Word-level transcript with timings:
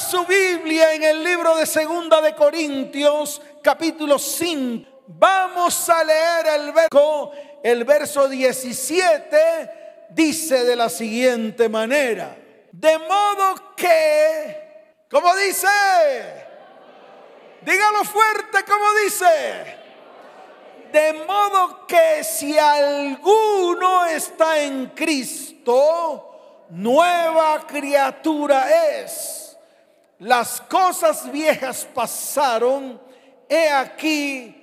su 0.00 0.24
Biblia 0.24 0.94
en 0.94 1.02
el 1.02 1.22
libro 1.22 1.54
de 1.56 1.66
Segunda 1.66 2.20
de 2.22 2.34
Corintios, 2.34 3.40
capítulo 3.62 4.18
5. 4.18 4.88
Vamos 5.06 5.88
a 5.90 6.02
leer 6.02 6.46
el 6.46 6.72
verso, 6.72 7.32
el 7.62 7.84
verso 7.84 8.28
17, 8.28 10.06
dice 10.10 10.64
de 10.64 10.74
la 10.74 10.88
siguiente 10.88 11.68
manera. 11.68 12.34
De 12.72 12.98
modo 12.98 13.74
que, 13.76 15.04
como 15.10 15.34
dice, 15.36 15.68
dígalo 17.60 18.04
fuerte 18.04 18.64
como 18.64 18.94
dice. 19.04 19.76
De 20.92 21.12
modo 21.26 21.86
que 21.86 22.24
si 22.24 22.58
alguno 22.58 24.06
está 24.06 24.60
en 24.60 24.86
Cristo, 24.88 26.66
nueva 26.70 27.66
criatura 27.66 28.98
es. 28.98 29.39
Las 30.20 30.60
cosas 30.60 31.32
viejas 31.32 31.88
pasaron, 31.94 33.00
he 33.48 33.70
aquí, 33.70 34.54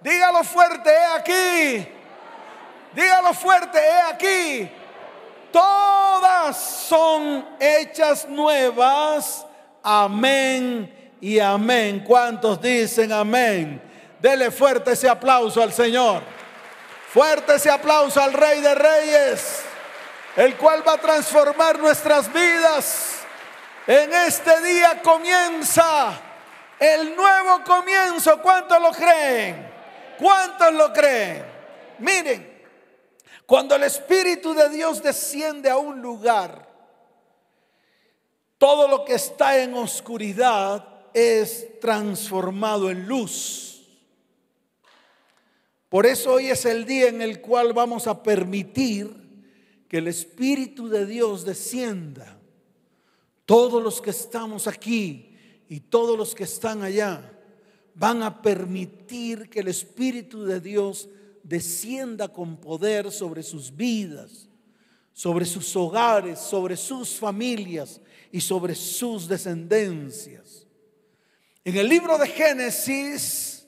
dígalo 0.00 0.42
fuerte, 0.42 0.90
he 0.90 1.04
aquí, 1.20 1.88
dígalo 2.92 3.32
fuerte, 3.32 3.78
he 3.78 4.00
aquí, 4.12 4.70
todas 5.52 6.56
son 6.56 7.46
hechas 7.60 8.28
nuevas, 8.28 9.46
amén 9.84 11.14
y 11.20 11.38
amén. 11.38 12.02
¿Cuántos 12.04 12.60
dicen 12.60 13.12
amén? 13.12 13.80
Dele 14.18 14.50
fuerte 14.50 14.90
ese 14.90 15.08
aplauso 15.08 15.62
al 15.62 15.72
Señor. 15.72 16.24
Fuerte 17.12 17.54
ese 17.54 17.70
aplauso 17.70 18.20
al 18.20 18.32
Rey 18.32 18.60
de 18.60 18.74
Reyes, 18.74 19.62
el 20.34 20.56
cual 20.56 20.82
va 20.86 20.94
a 20.94 20.98
transformar 20.98 21.78
nuestras 21.78 22.32
vidas. 22.32 23.21
En 23.86 24.12
este 24.12 24.60
día 24.62 25.02
comienza 25.02 26.20
el 26.78 27.16
nuevo 27.16 27.64
comienzo. 27.64 28.40
¿Cuántos 28.40 28.80
lo 28.80 28.92
creen? 28.92 29.68
¿Cuántos 30.18 30.72
lo 30.72 30.92
creen? 30.92 31.44
Miren, 31.98 32.62
cuando 33.44 33.74
el 33.74 33.82
Espíritu 33.82 34.54
de 34.54 34.68
Dios 34.68 35.02
desciende 35.02 35.68
a 35.68 35.78
un 35.78 36.00
lugar, 36.00 36.68
todo 38.56 38.86
lo 38.86 39.04
que 39.04 39.14
está 39.14 39.58
en 39.58 39.74
oscuridad 39.74 40.86
es 41.12 41.80
transformado 41.80 42.88
en 42.88 43.08
luz. 43.08 43.82
Por 45.88 46.06
eso 46.06 46.34
hoy 46.34 46.50
es 46.50 46.64
el 46.64 46.86
día 46.86 47.08
en 47.08 47.20
el 47.20 47.40
cual 47.40 47.72
vamos 47.72 48.06
a 48.06 48.22
permitir 48.22 49.12
que 49.88 49.98
el 49.98 50.06
Espíritu 50.06 50.88
de 50.88 51.04
Dios 51.04 51.44
descienda. 51.44 52.38
Todos 53.44 53.82
los 53.82 54.00
que 54.00 54.10
estamos 54.10 54.66
aquí 54.66 55.36
y 55.68 55.80
todos 55.80 56.16
los 56.16 56.34
que 56.34 56.44
están 56.44 56.82
allá 56.82 57.32
van 57.94 58.22
a 58.22 58.40
permitir 58.40 59.48
que 59.48 59.60
el 59.60 59.68
Espíritu 59.68 60.44
de 60.44 60.60
Dios 60.60 61.08
descienda 61.42 62.28
con 62.28 62.56
poder 62.56 63.10
sobre 63.10 63.42
sus 63.42 63.74
vidas, 63.74 64.48
sobre 65.12 65.44
sus 65.44 65.74
hogares, 65.76 66.38
sobre 66.38 66.76
sus 66.76 67.16
familias 67.16 68.00
y 68.30 68.40
sobre 68.40 68.74
sus 68.74 69.28
descendencias. 69.28 70.66
En 71.64 71.76
el 71.76 71.88
libro 71.88 72.16
de 72.18 72.28
Génesis 72.28 73.66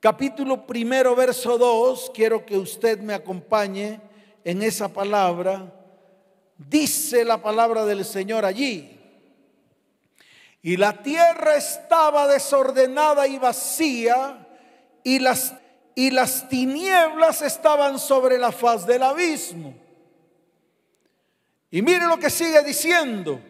capítulo 0.00 0.66
primero, 0.66 1.14
verso 1.14 1.56
2, 1.56 2.10
quiero 2.12 2.44
que 2.44 2.58
usted 2.58 2.98
me 3.00 3.14
acompañe 3.14 4.00
en 4.44 4.62
esa 4.62 4.92
palabra. 4.92 5.72
Dice 6.58 7.24
la 7.24 7.40
palabra 7.40 7.84
del 7.84 8.04
Señor 8.04 8.44
allí. 8.44 9.01
Y 10.62 10.76
la 10.76 11.02
tierra 11.02 11.56
estaba 11.56 12.28
desordenada 12.28 13.26
y 13.26 13.38
vacía, 13.38 14.46
y 15.02 15.18
las, 15.18 15.54
y 15.96 16.10
las 16.12 16.48
tinieblas 16.48 17.42
estaban 17.42 17.98
sobre 17.98 18.38
la 18.38 18.52
faz 18.52 18.86
del 18.86 19.02
abismo. 19.02 19.74
Y 21.70 21.82
mire 21.82 22.06
lo 22.06 22.18
que 22.18 22.30
sigue 22.30 22.62
diciendo. 22.62 23.40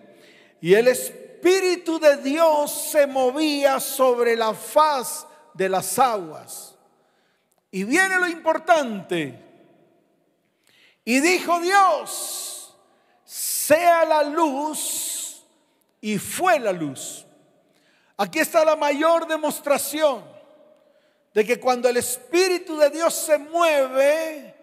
Y 0.60 0.72
el 0.74 0.88
Espíritu 0.88 1.98
de 1.98 2.16
Dios 2.16 2.70
se 2.92 3.06
movía 3.06 3.78
sobre 3.80 4.36
la 4.36 4.54
faz 4.54 5.26
de 5.52 5.68
las 5.68 5.98
aguas. 5.98 6.76
Y 7.70 7.84
viene 7.84 8.18
lo 8.18 8.28
importante. 8.28 9.38
Y 11.04 11.20
dijo 11.20 11.58
Dios, 11.60 12.76
sea 13.24 14.04
la 14.04 14.22
luz, 14.22 15.11
y 16.02 16.18
fue 16.18 16.58
la 16.58 16.72
luz. 16.72 17.24
Aquí 18.18 18.40
está 18.40 18.64
la 18.64 18.76
mayor 18.76 19.26
demostración 19.26 20.22
de 21.32 21.46
que 21.46 21.58
cuando 21.58 21.88
el 21.88 21.96
Espíritu 21.96 22.76
de 22.76 22.90
Dios 22.90 23.14
se 23.14 23.38
mueve, 23.38 24.54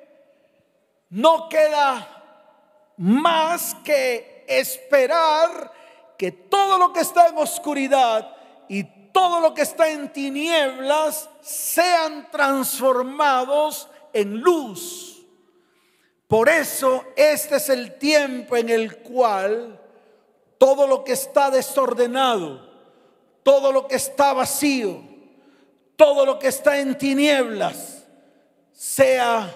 no 1.10 1.50
queda 1.50 2.94
más 2.98 3.74
que 3.84 4.46
esperar 4.48 5.72
que 6.18 6.32
todo 6.32 6.78
lo 6.78 6.94
que 6.94 7.00
está 7.00 7.30
en 7.30 7.38
oscuridad 7.38 8.36
y 8.68 8.84
todo 8.84 9.40
lo 9.40 9.54
que 9.54 9.62
está 9.62 9.90
en 9.90 10.12
tinieblas 10.12 11.30
sean 11.42 12.30
transformados 12.30 13.90
en 14.12 14.42
luz. 14.42 15.26
Por 16.28 16.50
eso 16.50 17.06
este 17.16 17.56
es 17.56 17.70
el 17.70 17.98
tiempo 17.98 18.58
en 18.58 18.70
el 18.70 18.98
cual 18.98 19.79
todo 20.60 20.86
lo 20.86 21.04
que 21.04 21.14
está 21.14 21.50
desordenado, 21.50 22.62
todo 23.42 23.72
lo 23.72 23.88
que 23.88 23.96
está 23.96 24.34
vacío, 24.34 25.02
todo 25.96 26.26
lo 26.26 26.38
que 26.38 26.50
está 26.50 26.78
en 26.78 26.98
tinieblas, 26.98 28.04
sea 28.74 29.50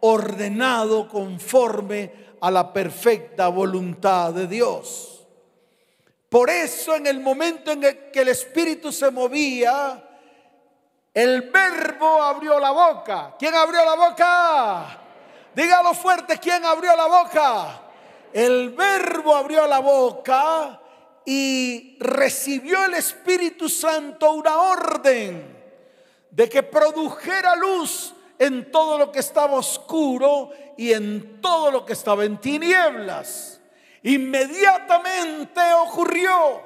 ordenado 0.00 1.06
conforme 1.08 2.12
a 2.40 2.50
la 2.50 2.72
perfecta 2.72 3.48
voluntad 3.48 4.32
de 4.32 4.46
Dios. 4.46 5.26
Por 6.28 6.50
eso 6.50 6.96
en 6.96 7.06
el 7.06 7.20
momento 7.20 7.70
en 7.70 7.80
que 7.80 8.20
el 8.20 8.28
Espíritu 8.28 8.90
se 8.90 9.10
movía, 9.10 10.02
el 11.12 11.42
verbo 11.50 12.22
abrió 12.22 12.58
la 12.58 12.70
boca. 12.70 13.34
¿Quién 13.38 13.54
abrió 13.54 13.84
la 13.84 13.94
boca? 13.94 15.00
Dígalo 15.54 15.92
fuerte, 15.92 16.38
¿quién 16.38 16.64
abrió 16.64 16.96
la 16.96 17.06
boca? 17.06 17.87
El 18.32 18.70
verbo 18.70 19.34
abrió 19.34 19.66
la 19.66 19.78
boca 19.78 20.80
y 21.24 21.96
recibió 22.00 22.84
el 22.84 22.94
Espíritu 22.94 23.68
Santo 23.68 24.32
una 24.32 24.56
orden 24.58 25.56
de 26.30 26.48
que 26.48 26.62
produjera 26.62 27.56
luz 27.56 28.14
en 28.38 28.70
todo 28.70 28.98
lo 28.98 29.10
que 29.10 29.18
estaba 29.18 29.54
oscuro 29.54 30.50
y 30.76 30.92
en 30.92 31.40
todo 31.40 31.70
lo 31.70 31.84
que 31.84 31.94
estaba 31.94 32.24
en 32.24 32.38
tinieblas. 32.38 33.60
Inmediatamente 34.04 35.60
ocurrió. 35.86 36.62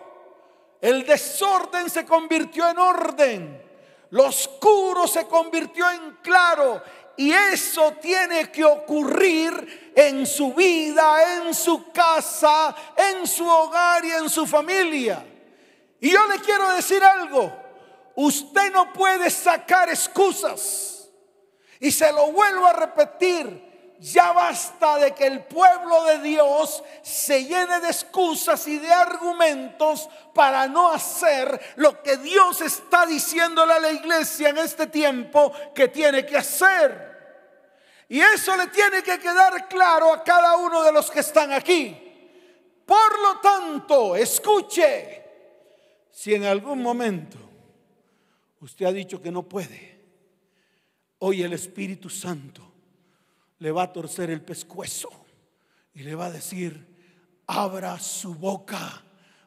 El 0.81 1.07
desorden 1.07 1.89
se 1.89 2.05
convirtió 2.05 2.69
en 2.69 2.79
orden. 2.79 3.63
Lo 4.11 4.27
oscuro 4.27 5.07
se 5.07 5.27
convirtió 5.27 5.89
en 5.91 6.19
claro. 6.23 6.83
Y 7.17 7.33
eso 7.33 7.93
tiene 8.01 8.51
que 8.51 8.65
ocurrir 8.65 9.93
en 9.95 10.27
su 10.27 10.55
vida, 10.55 11.37
en 11.37 11.55
su 11.55 11.93
casa, 11.93 12.75
en 12.97 13.27
su 13.27 13.47
hogar 13.47 14.05
y 14.05 14.13
en 14.13 14.31
su 14.31 14.47
familia. 14.47 15.25
Y 16.01 16.11
yo 16.11 16.27
le 16.27 16.41
quiero 16.41 16.71
decir 16.73 17.03
algo. 17.05 17.53
Usted 18.15 18.73
no 18.73 18.93
puede 18.93 19.31
sacar 19.31 19.89
excusas. 19.89 21.09
Y 21.81 21.91
se 21.91 22.13
lo 22.13 22.33
vuelvo 22.33 22.67
a 22.67 22.73
repetir 22.73 23.72
ya 24.03 24.33
basta 24.33 24.99
de 24.99 25.15
que 25.15 25.29
el 25.29 25.45
pueblo 25.45 26.03
de 26.03 26.19
Dios 26.19 26.83
se 27.03 27.45
llene 27.45 27.79
de 27.79 27.87
excusas 27.87 28.67
y 28.67 28.79
de 28.79 28.93
argumentos 28.93 30.09
para 30.35 30.67
no 30.67 30.91
hacer 30.91 31.61
lo 31.77 32.03
que 32.03 32.17
Dios 32.17 32.61
está 32.63 33.07
diciéndole 33.07 33.75
a 33.75 33.79
la 33.79 33.93
iglesia 33.93 34.49
en 34.49 34.59
este 34.59 34.89
tiempo 34.89 35.53
que 35.73 35.87
tiene 35.87 36.27
que 36.27 36.37
hacer. 36.37 37.13
Y 38.09 38.19
eso 38.21 38.57
le 38.57 38.67
tiene 38.67 39.05
que 39.05 39.21
quedar 39.21 39.69
claro 39.69 40.13
a 40.13 40.25
cada 40.25 40.57
uno 40.57 40.83
de 40.83 40.91
los 40.91 41.09
que 41.09 41.21
están 41.21 41.53
aquí. 41.53 41.97
Por 42.85 43.21
lo 43.21 43.41
tanto, 43.41 44.17
escuche, 44.17 45.23
si 46.11 46.35
en 46.35 46.45
algún 46.45 46.83
momento 46.83 47.39
usted 48.61 48.85
ha 48.85 48.93
dicho 48.93 49.23
que 49.23 49.31
no 49.31 49.45
puede, 49.45 50.01
hoy 51.21 51.45
el 51.45 51.53
Espíritu 51.53 52.11
Santo 52.11 52.72
le 53.63 53.71
va 53.71 53.85
a 53.85 53.93
torcer 53.93 54.29
el 54.31 54.43
pescuezo 54.43 55.09
y 55.95 56.03
le 56.03 56.17
va 56.17 56.27
a 56.27 56.31
decir, 56.33 56.85
abra 57.47 57.97
su 58.01 58.35
boca 58.35 59.05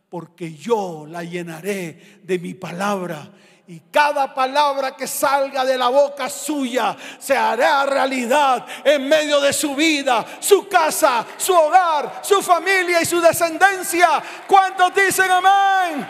porque 0.08 0.54
yo 0.54 1.06
la 1.06 1.22
llenaré 1.22 2.22
de 2.24 2.40
mi 2.40 2.54
palabra. 2.54 3.30
Y 3.68 3.82
cada 3.92 4.34
palabra 4.34 4.96
que 4.96 5.06
salga 5.06 5.66
de 5.66 5.78
la 5.78 5.90
boca 5.90 6.30
suya 6.30 6.96
se 7.20 7.36
hará 7.36 7.86
realidad 7.86 8.66
en 8.86 9.06
medio 9.06 9.42
de 9.42 9.52
su 9.52 9.76
vida, 9.76 10.26
su 10.40 10.66
casa, 10.70 11.26
su 11.36 11.54
hogar, 11.54 12.22
su 12.24 12.42
familia 12.42 13.02
y 13.02 13.06
su 13.06 13.20
descendencia. 13.20 14.24
¿Cuántos 14.48 14.96
dicen 14.96 15.30
amén? 15.30 16.08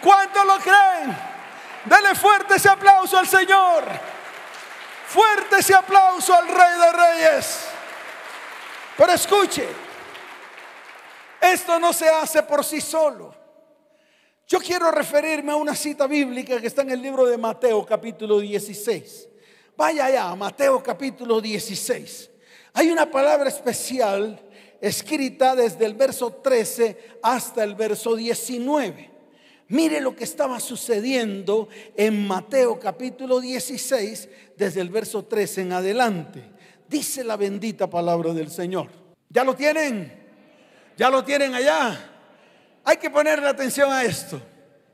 ¿Cuántos 0.00 0.46
lo 0.46 0.56
creen? 0.56 1.14
Dele 1.84 2.14
fuerte 2.14 2.54
ese 2.54 2.70
aplauso 2.70 3.18
al 3.18 3.26
Señor. 3.28 4.11
Fuerte 5.12 5.56
ese 5.58 5.74
aplauso 5.74 6.34
al 6.34 6.48
Rey 6.48 6.78
de 6.80 6.92
Reyes. 6.92 7.64
Pero 8.96 9.12
escuche, 9.12 9.68
esto 11.38 11.78
no 11.78 11.92
se 11.92 12.08
hace 12.08 12.42
por 12.44 12.64
sí 12.64 12.80
solo. 12.80 13.34
Yo 14.48 14.58
quiero 14.58 14.90
referirme 14.90 15.52
a 15.52 15.56
una 15.56 15.74
cita 15.74 16.06
bíblica 16.06 16.58
que 16.58 16.66
está 16.66 16.80
en 16.80 16.92
el 16.92 17.02
libro 17.02 17.26
de 17.26 17.36
Mateo 17.36 17.84
capítulo 17.84 18.40
16. 18.40 19.28
Vaya 19.76 20.06
allá, 20.06 20.34
Mateo 20.34 20.82
capítulo 20.82 21.42
16. 21.42 22.30
Hay 22.72 22.90
una 22.90 23.10
palabra 23.10 23.50
especial 23.50 24.40
escrita 24.80 25.54
desde 25.54 25.84
el 25.84 25.92
verso 25.92 26.32
13 26.32 27.18
hasta 27.22 27.62
el 27.64 27.74
verso 27.74 28.16
19. 28.16 29.11
Mire 29.72 30.02
lo 30.02 30.14
que 30.14 30.24
estaba 30.24 30.60
sucediendo 30.60 31.70
en 31.96 32.26
Mateo 32.28 32.78
capítulo 32.78 33.40
16 33.40 34.28
desde 34.54 34.82
el 34.82 34.90
verso 34.90 35.24
13 35.24 35.62
en 35.62 35.72
adelante. 35.72 36.44
Dice 36.86 37.24
la 37.24 37.38
bendita 37.38 37.88
palabra 37.88 38.34
del 38.34 38.50
Señor. 38.50 38.88
¿Ya 39.30 39.42
lo 39.44 39.56
tienen? 39.56 40.12
¿Ya 40.98 41.08
lo 41.08 41.24
tienen 41.24 41.54
allá? 41.54 41.98
Hay 42.84 42.98
que 42.98 43.08
ponerle 43.08 43.48
atención 43.48 43.90
a 43.90 44.04
esto. 44.04 44.38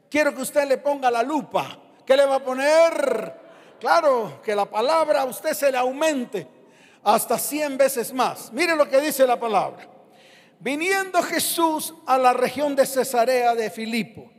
Quiero 0.08 0.32
que 0.32 0.42
usted 0.42 0.68
le 0.68 0.78
ponga 0.78 1.10
la 1.10 1.24
lupa. 1.24 1.76
¿Qué 2.06 2.16
le 2.16 2.24
va 2.24 2.36
a 2.36 2.44
poner? 2.44 3.34
Claro, 3.80 4.40
que 4.44 4.54
la 4.54 4.70
palabra 4.70 5.22
a 5.22 5.24
usted 5.24 5.54
se 5.54 5.72
le 5.72 5.78
aumente 5.78 6.46
hasta 7.02 7.36
100 7.36 7.78
veces 7.78 8.12
más. 8.12 8.52
Mire 8.52 8.76
lo 8.76 8.88
que 8.88 9.00
dice 9.00 9.26
la 9.26 9.40
palabra. 9.40 9.88
Viniendo 10.60 11.20
Jesús 11.24 11.94
a 12.06 12.16
la 12.16 12.32
región 12.32 12.76
de 12.76 12.86
Cesarea 12.86 13.56
de 13.56 13.70
Filipo, 13.70 14.37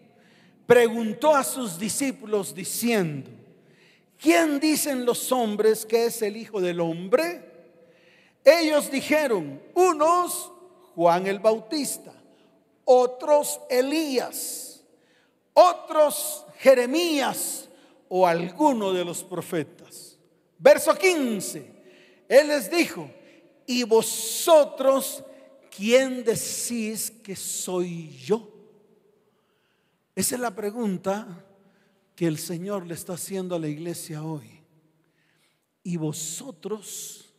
preguntó 0.70 1.36
a 1.36 1.44
sus 1.44 1.80
discípulos 1.80 2.54
diciendo, 2.54 3.32
¿quién 4.22 4.60
dicen 4.60 5.04
los 5.04 5.32
hombres 5.32 5.84
que 5.84 6.06
es 6.06 6.22
el 6.22 6.38
Hijo 6.38 6.62
del 6.62 6.80
Hombre? 6.80 7.42
Ellos 8.46 8.92
dijeron, 8.92 9.60
unos 9.74 10.52
Juan 10.94 11.26
el 11.26 11.40
Bautista 11.40 12.14
otros 12.92 13.60
Elías, 13.70 14.84
otros 15.54 16.46
Jeremías 16.58 17.70
o 18.08 18.26
alguno 18.26 18.92
de 18.92 19.06
los 19.06 19.24
profetas. 19.24 20.18
Verso 20.58 20.96
15, 20.96 21.72
Él 22.28 22.48
les 22.48 22.72
dijo, 22.72 23.08
¿y 23.66 23.84
vosotros 23.84 25.24
quién 25.70 26.24
decís 26.24 27.12
que 27.12 27.36
soy 27.36 28.10
yo? 28.26 28.59
Esa 30.20 30.36
es 30.36 30.42
la 30.42 30.54
pregunta 30.54 31.46
que 32.14 32.28
el 32.28 32.38
Señor 32.38 32.86
le 32.86 32.94
está 32.94 33.14
haciendo 33.14 33.56
a 33.56 33.60
la 33.60 33.70
iglesia 33.70 34.22
hoy. 34.22 34.62
¿Y 35.82 35.96
vosotros 35.96 37.34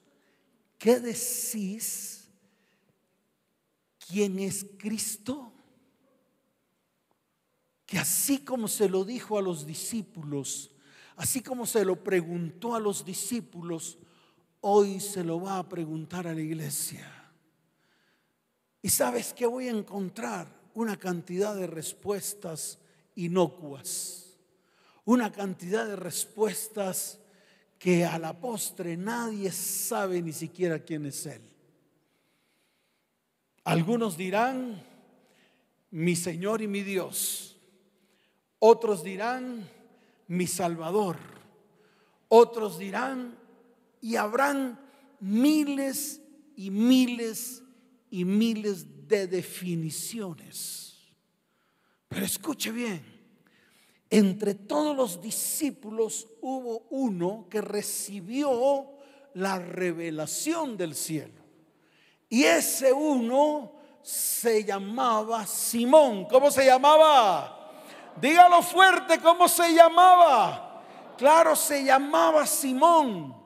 qué 0.79 0.99
decís 0.99 2.27
quién 4.09 4.39
es 4.39 4.65
Cristo? 4.79 5.53
Que 7.85 7.99
así 7.99 8.39
como 8.39 8.67
se 8.67 8.89
lo 8.89 9.05
dijo 9.05 9.37
a 9.37 9.43
los 9.43 9.67
discípulos, 9.67 10.71
así 11.17 11.43
como 11.43 11.67
se 11.67 11.85
lo 11.85 12.03
preguntó 12.03 12.75
a 12.75 12.81
los 12.81 13.05
discípulos, 13.05 13.99
hoy 14.63 15.01
se 15.01 15.23
lo 15.23 15.39
va 15.39 15.59
a 15.59 15.69
preguntar 15.69 16.27
a 16.27 16.33
la 16.33 16.41
iglesia. 16.41 17.31
Y 18.81 18.89
sabes 18.89 19.35
que 19.35 19.45
voy 19.45 19.69
a 19.69 19.73
encontrar 19.73 20.60
una 20.75 20.97
cantidad 20.97 21.55
de 21.55 21.67
respuestas 21.67 22.79
inocuas, 23.15 24.39
una 25.05 25.33
cantidad 25.33 25.87
de 25.87 25.97
respuestas 25.97 27.19
que 27.79 28.05
a 28.05 28.19
la 28.19 28.39
postre 28.39 28.97
nadie 28.97 29.51
sabe 29.51 30.21
ni 30.23 30.33
siquiera 30.33 30.79
quién 30.79 31.07
es 31.07 31.27
Él. 31.27 31.41
Algunos 33.65 34.17
dirán, 34.17 34.83
mi 35.91 36.17
Señor 36.17 36.63
y 36.63 36.69
mi 36.69 36.83
Dios. 36.83 37.57
Otros 38.59 39.03
dirán, 39.03 39.69
mi 40.29 40.47
Salvador. 40.47 41.17
Otros 42.29 42.79
dirán, 42.79 43.37
y 44.01 44.17
habrán 44.17 44.79
miles 45.19 46.21
y 46.57 46.71
miles 46.71 47.63
y 48.11 48.25
miles 48.25 48.87
de 49.11 49.27
definiciones. 49.27 50.97
Pero 52.09 52.25
escuche 52.25 52.71
bien, 52.71 53.05
entre 54.09 54.55
todos 54.55 54.97
los 54.97 55.21
discípulos 55.21 56.27
hubo 56.41 56.87
uno 56.91 57.47
que 57.51 57.61
recibió 57.61 58.95
la 59.35 59.59
revelación 59.59 60.77
del 60.77 60.95
cielo. 60.95 61.43
Y 62.29 62.45
ese 62.45 62.93
uno 62.93 63.73
se 64.03 64.65
llamaba 64.65 65.47
Simón. 65.47 66.25
¿Cómo 66.27 66.51
se 66.51 66.65
llamaba? 66.65 67.73
Dígalo 68.21 68.63
fuerte, 68.63 69.21
¿cómo 69.21 69.49
se 69.49 69.75
llamaba? 69.75 70.83
Claro, 71.19 71.55
se 71.55 71.85
llamaba 71.85 72.47
Simón. 72.47 73.37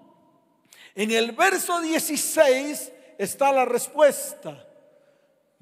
En 0.94 1.10
el 1.10 1.32
verso 1.32 1.80
16 1.80 2.92
está 3.18 3.52
la 3.52 3.64
respuesta. 3.64 4.68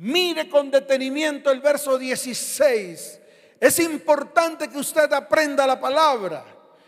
Mire 0.02 0.48
con 0.48 0.68
detenimiento 0.68 1.48
el 1.52 1.60
verso 1.60 1.96
16. 1.96 3.20
Es 3.60 3.78
importante 3.78 4.68
que 4.68 4.78
usted 4.78 5.12
aprenda 5.12 5.64
la 5.64 5.78
palabra. 5.78 6.44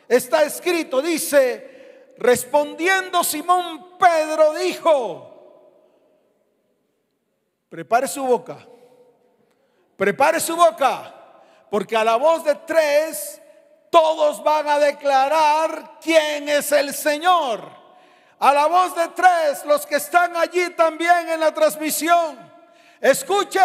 Está 0.08 0.43
escrito, 0.43 1.00
dice, 1.00 2.14
respondiendo 2.19 3.22
Simón 3.22 3.96
Pedro 3.99 4.55
dijo, 4.55 5.31
Prepare 7.69 8.08
su 8.08 8.25
boca. 8.25 8.58
Prepare 9.96 10.40
su 10.40 10.56
boca. 10.56 11.14
Porque 11.70 11.96
a 11.96 12.02
la 12.02 12.16
voz 12.16 12.43
de 12.43 12.56
tres, 12.66 13.40
todos 13.90 14.43
van 14.43 14.66
a 14.66 14.81
declarar 14.81 15.99
quién 16.02 16.49
es 16.49 16.72
el 16.72 16.93
Señor. 16.93 17.62
A 18.40 18.52
la 18.52 18.66
voz 18.66 18.96
de 18.96 19.06
tres, 19.11 19.64
los 19.66 19.87
que 19.87 19.94
están 19.94 20.37
allí 20.37 20.70
también 20.70 21.28
en 21.28 21.38
la 21.38 21.55
transmisión. 21.55 22.54
Escuche. 23.05 23.61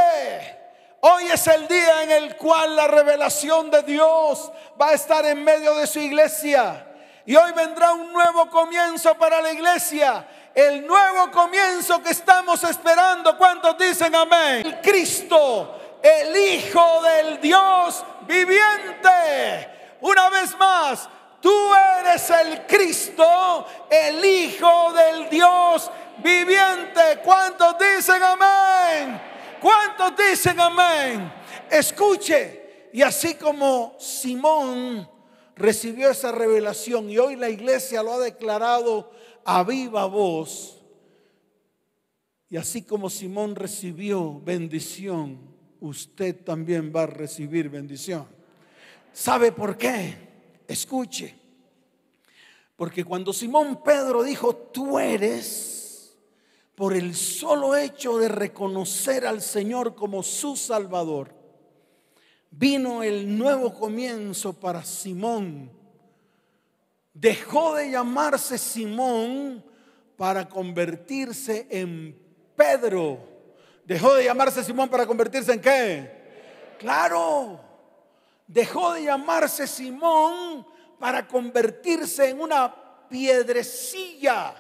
Hoy 1.00 1.28
es 1.32 1.48
el 1.48 1.66
día 1.66 2.04
en 2.04 2.12
el 2.12 2.36
cual 2.36 2.76
la 2.76 2.88
revelación 2.90 3.72
de 3.72 3.84
Dios 3.84 4.52
va 4.80 4.90
a 4.90 4.94
estar 4.94 5.26
en 5.26 5.42
medio 5.42 5.74
de 5.76 5.88
su 5.88 6.00
iglesia. 6.00 6.86
Y 7.26 7.38
hoy 7.38 7.54
vendrá 7.54 7.94
un 7.94 8.12
nuevo 8.12 8.50
comienzo 8.50 9.16
para 9.16 9.42
la 9.42 9.54
iglesia 9.54 10.28
el 10.54 10.86
nuevo 10.86 11.32
comienzo 11.32 12.04
que 12.04 12.10
estamos 12.10 12.62
esperando. 12.66 13.38
¿Cuántos 13.38 13.78
dicen 13.78 14.14
amén? 14.14 14.66
El 14.66 14.82
Cristo, 14.82 16.00
el 16.02 16.36
Hijo 16.36 17.02
del 17.02 17.40
Dios 17.40 18.04
viviente. 18.28 19.96
Una 20.02 20.30
vez 20.30 20.58
más, 20.58 21.08
tú 21.40 21.72
eres 22.02 22.30
el 22.30 22.66
Cristo, 22.66 23.66
el 23.90 24.26
Hijo 24.26 24.92
del 24.92 25.30
Dios 25.30 25.90
viviente. 26.18 27.22
¿Cuántos 27.24 27.78
dicen 27.78 28.22
amén? 28.22 29.29
¿Cuántos 29.62 30.14
dicen 30.18 30.60
amén? 30.60 31.32
Escuche, 31.70 32.90
y 32.94 33.02
así 33.02 33.36
como 33.36 33.96
Simón 34.00 35.08
recibió 35.56 36.10
esa 36.10 36.32
revelación 36.32 37.10
y 37.10 37.18
hoy 37.18 37.36
la 37.36 37.50
iglesia 37.50 38.02
lo 38.02 38.14
ha 38.14 38.20
declarado 38.20 39.12
a 39.44 39.64
viva 39.64 40.06
voz. 40.06 40.82
Y 42.50 42.58
así 42.58 42.82
como 42.82 43.10
Simón 43.10 43.56
recibió 43.56 44.40
bendición, 44.42 45.40
usted 45.80 46.44
también 46.44 46.92
va 46.96 47.04
a 47.04 47.08
recibir 47.08 47.70
bendición. 47.70 48.26
¿Sabe 49.14 49.52
por 49.52 49.78
qué? 49.78 50.16
Escuche. 50.68 51.36
Porque 52.76 53.04
cuando 53.04 53.34
Simón 53.34 53.84
Pedro 53.84 54.24
dijo, 54.24 54.56
tú 54.56 54.98
eres, 54.98 55.79
por 56.80 56.96
el 56.96 57.14
solo 57.14 57.76
hecho 57.76 58.18
de 58.20 58.30
reconocer 58.30 59.28
al 59.28 59.42
Señor 59.42 59.96
como 59.96 60.24
su 60.24 60.56
Salvador, 60.56 61.36
vino 62.50 63.04
el 63.04 63.38
nuevo 63.38 63.74
comienzo 63.74 64.54
para 64.54 64.84
Simón 64.86 65.78
dejó 67.20 67.76
de 67.76 67.92
llamarse 67.92 68.58
Simón 68.58 69.64
para 70.16 70.48
convertirse 70.48 71.68
en 71.70 72.18
Pedro. 72.56 73.20
Dejó 73.86 74.16
de 74.16 74.26
llamarse 74.26 74.64
Simón 74.64 74.90
para 74.90 75.06
convertirse 75.06 75.54
en 75.54 75.62
qué? 75.62 76.76
Claro, 76.80 77.60
dejó 78.48 78.94
de 78.94 79.04
llamarse 79.04 79.68
Simón 79.68 80.66
para 80.98 81.28
convertirse 81.28 82.30
en 82.30 82.40
una 82.40 82.74
piedrecilla. 83.10 84.56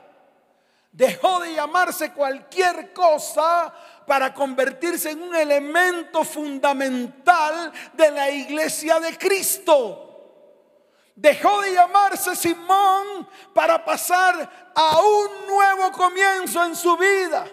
Dejó 0.91 1.39
de 1.39 1.53
llamarse 1.53 2.12
cualquier 2.13 2.91
cosa 2.93 3.74
para 4.08 4.34
convertirse 4.34 5.12
en 5.12 5.22
un 5.22 5.36
elemento 5.36 6.24
fundamental 6.24 7.72
de 7.93 8.12
la 8.12 8.29
iglesia 8.31 9.00
de 9.00 9.17
Cristo. 9.17 10.05
Dejó 11.15 11.62
de 11.62 11.74
llamarse 11.74 12.36
Simón 12.36 13.27
para 13.53 13.84
pasar 13.86 14.72
a 14.74 15.00
un 15.00 15.48
nuevo 15.48 15.91
comienzo 15.91 16.65
en 16.65 16.75
su 16.75 16.98
vida. 16.98 17.46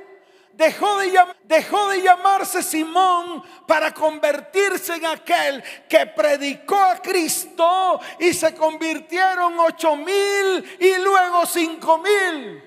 Dejó 0.53 0.99
de, 0.99 1.13
dejó 1.45 1.89
de, 1.89 2.01
llamarse 2.01 2.63
Simón 2.63 3.45
para 3.67 3.93
convertirse 3.93 4.95
en 4.95 5.05
aquel 5.05 5.63
que 5.87 6.07
predicó 6.07 6.77
a 6.77 7.03
Cristo 7.03 8.01
y 8.19 8.33
se 8.33 8.55
convirtieron 8.55 9.59
ocho 9.59 9.97
mil 9.97 10.79
y 10.81 10.97
luego 10.97 11.45
cinco 11.45 11.99
mil. 11.99 12.66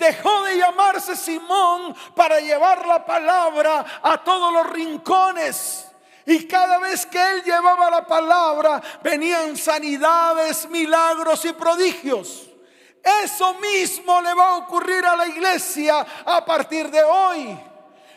Dejó 0.00 0.44
de 0.44 0.56
llamarse 0.56 1.14
Simón 1.14 1.94
para 2.14 2.40
llevar 2.40 2.86
la 2.86 3.04
palabra 3.04 4.00
a 4.02 4.24
todos 4.24 4.50
los 4.50 4.70
rincones. 4.70 5.88
Y 6.24 6.46
cada 6.46 6.78
vez 6.78 7.04
que 7.04 7.22
él 7.22 7.42
llevaba 7.44 7.90
la 7.90 8.06
palabra, 8.06 8.80
venían 9.02 9.58
sanidades, 9.58 10.66
milagros 10.70 11.44
y 11.44 11.52
prodigios. 11.52 12.48
Eso 13.22 13.52
mismo 13.54 14.22
le 14.22 14.32
va 14.32 14.48
a 14.48 14.56
ocurrir 14.56 15.04
a 15.04 15.16
la 15.16 15.26
iglesia 15.26 16.06
a 16.24 16.42
partir 16.46 16.90
de 16.90 17.02
hoy. 17.02 17.69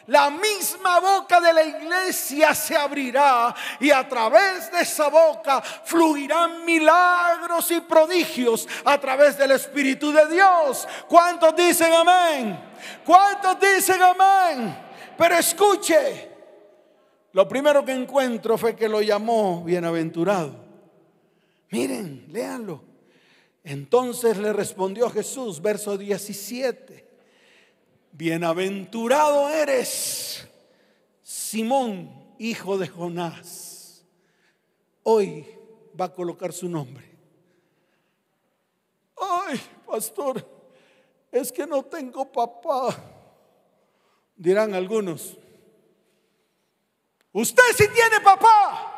La 0.07 0.29
misma 0.29 1.00
boca 1.00 1.39
de 1.39 1.53
la 1.53 1.63
iglesia 1.63 2.53
se 2.53 2.75
abrirá 2.75 3.55
y 3.79 3.89
a 3.89 4.07
través 4.07 4.69
de 4.72 4.81
esa 4.81 5.07
boca 5.07 5.62
fluirán 5.62 6.65
milagros 6.65 7.72
y 7.72 7.79
prodigios 7.79 8.67
a 8.83 9.00
través 9.00 9.38
del 9.38 9.51
Espíritu 9.51 10.12
de 10.12 10.27
Dios. 10.27 10.88
¿Cuántos 11.07 11.55
dicen 11.55 11.93
amén? 11.93 12.60
¿Cuántos 13.05 13.57
dicen 13.60 14.01
amén? 14.01 14.77
Pero 15.17 15.36
escuche, 15.36 16.29
lo 17.31 17.48
primero 17.48 17.86
que 17.86 17.93
encuentro 17.93 18.57
fue 18.57 18.75
que 18.75 18.89
lo 18.89 19.01
llamó 19.01 19.63
bienaventurado. 19.63 20.53
Miren, 21.69 22.27
léanlo. 22.29 22.83
Entonces 23.63 24.38
le 24.38 24.51
respondió 24.51 25.10
Jesús, 25.10 25.62
verso 25.62 25.98
17, 25.98 27.12
bienaventurado 28.13 29.50
eres, 29.50 30.48
Simón, 31.22 32.10
hijo 32.39 32.77
de 32.77 32.88
Jonás. 32.88 34.05
Hoy 35.03 35.46
va 36.00 36.05
a 36.05 36.13
colocar 36.13 36.53
su 36.53 36.70
nombre. 36.70 37.03
Ay, 39.17 39.60
pastor, 39.86 40.48
es 41.32 41.51
que 41.51 41.67
no 41.67 41.84
tengo 41.84 42.32
papá. 42.32 42.96
Dirán 44.36 44.74
algunos, 44.74 45.38
Usted 47.34 47.63
sí 47.75 47.88
tiene 47.88 48.22
papá. 48.22 48.91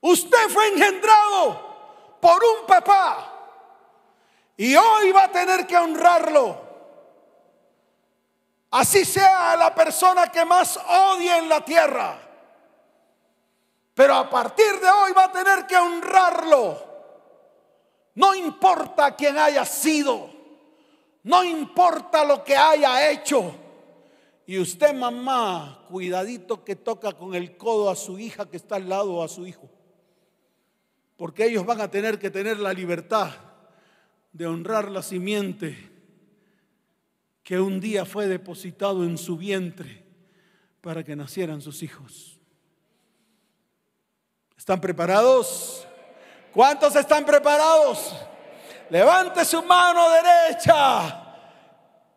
Usted 0.00 0.48
fue 0.48 0.68
engendrado 0.68 2.18
por 2.20 2.40
un 2.44 2.66
papá. 2.66 3.33
Y 4.56 4.76
hoy 4.76 5.12
va 5.12 5.24
a 5.24 5.32
tener 5.32 5.66
que 5.66 5.76
honrarlo. 5.76 6.60
Así 8.70 9.04
sea 9.04 9.56
la 9.56 9.74
persona 9.74 10.28
que 10.28 10.44
más 10.44 10.76
odie 10.76 11.38
en 11.38 11.48
la 11.48 11.64
tierra. 11.64 12.20
Pero 13.94 14.14
a 14.14 14.28
partir 14.28 14.80
de 14.80 14.88
hoy 14.88 15.12
va 15.12 15.24
a 15.24 15.32
tener 15.32 15.66
que 15.66 15.76
honrarlo. 15.76 16.94
No 18.14 18.34
importa 18.34 19.14
quién 19.14 19.38
haya 19.38 19.64
sido. 19.64 20.30
No 21.22 21.42
importa 21.42 22.24
lo 22.24 22.44
que 22.44 22.56
haya 22.56 23.10
hecho. 23.10 23.54
Y 24.46 24.58
usted, 24.58 24.92
mamá, 24.92 25.84
cuidadito 25.88 26.64
que 26.64 26.76
toca 26.76 27.12
con 27.12 27.34
el 27.34 27.56
codo 27.56 27.90
a 27.90 27.96
su 27.96 28.18
hija 28.18 28.48
que 28.48 28.56
está 28.56 28.76
al 28.76 28.88
lado 28.88 29.14
o 29.14 29.24
a 29.24 29.28
su 29.28 29.46
hijo. 29.46 29.70
Porque 31.16 31.46
ellos 31.46 31.64
van 31.64 31.80
a 31.80 31.90
tener 31.90 32.18
que 32.18 32.30
tener 32.30 32.58
la 32.58 32.72
libertad 32.72 33.30
de 34.34 34.46
honrar 34.48 34.90
la 34.90 35.00
simiente 35.00 35.90
que 37.44 37.60
un 37.60 37.80
día 37.80 38.04
fue 38.04 38.26
depositado 38.26 39.04
en 39.04 39.16
su 39.16 39.36
vientre 39.36 40.04
para 40.80 41.04
que 41.04 41.14
nacieran 41.14 41.62
sus 41.62 41.84
hijos. 41.84 42.40
¿Están 44.56 44.80
preparados? 44.80 45.86
¿Cuántos 46.52 46.96
están 46.96 47.24
preparados? 47.24 48.12
Levante 48.90 49.44
su 49.44 49.62
mano 49.62 50.10
derecha 50.10 51.20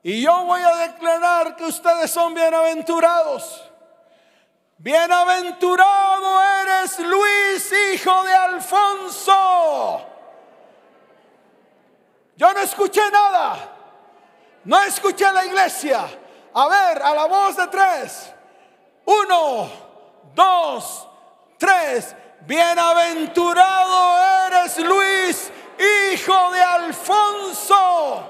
y 0.01 0.21
yo 0.21 0.43
voy 0.45 0.61
a 0.61 0.75
declarar 0.87 1.55
que 1.55 1.65
ustedes 1.65 2.09
son 2.09 2.33
bienaventurados. 2.33 3.63
Bienaventurado 4.79 6.41
eres 6.63 6.99
Luis, 6.99 7.73
hijo 7.93 8.23
de 8.23 8.33
Alfonso. 8.33 10.16
Yo 12.37 12.53
no 12.53 12.59
escuché 12.61 13.01
nada. 13.11 13.73
No 14.63 14.79
escuché 14.83 15.31
la 15.33 15.45
iglesia. 15.45 16.07
A 16.53 16.67
ver, 16.67 17.01
a 17.01 17.13
la 17.13 17.25
voz 17.25 17.57
de 17.57 17.67
tres. 17.67 18.31
Uno, 19.05 19.69
dos, 20.33 21.07
tres. 21.57 22.15
Bienaventurado 22.45 24.17
eres 24.47 24.77
Luis, 24.79 25.51
hijo 26.13 26.51
de 26.51 26.61
Alfonso. 26.61 28.29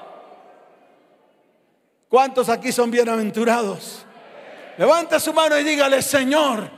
¿Cuántos 2.09 2.49
aquí 2.49 2.71
son 2.71 2.89
bienaventurados? 2.89 4.05
Levanta 4.77 5.19
su 5.19 5.33
mano 5.33 5.57
y 5.57 5.63
dígale, 5.63 6.01
Señor, 6.01 6.69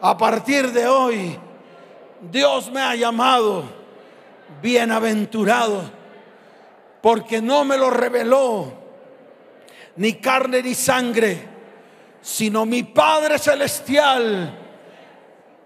a 0.00 0.16
partir 0.16 0.70
de 0.72 0.86
hoy, 0.86 1.38
Dios 2.20 2.70
me 2.70 2.80
ha 2.82 2.94
llamado 2.94 3.64
bienaventurado, 4.60 5.90
porque 7.06 7.40
no 7.40 7.64
me 7.64 7.78
lo 7.78 7.88
reveló 7.88 8.72
ni 9.94 10.14
carne 10.14 10.60
ni 10.60 10.74
sangre, 10.74 11.38
sino 12.20 12.66
mi 12.66 12.82
Padre 12.82 13.38
Celestial 13.38 14.58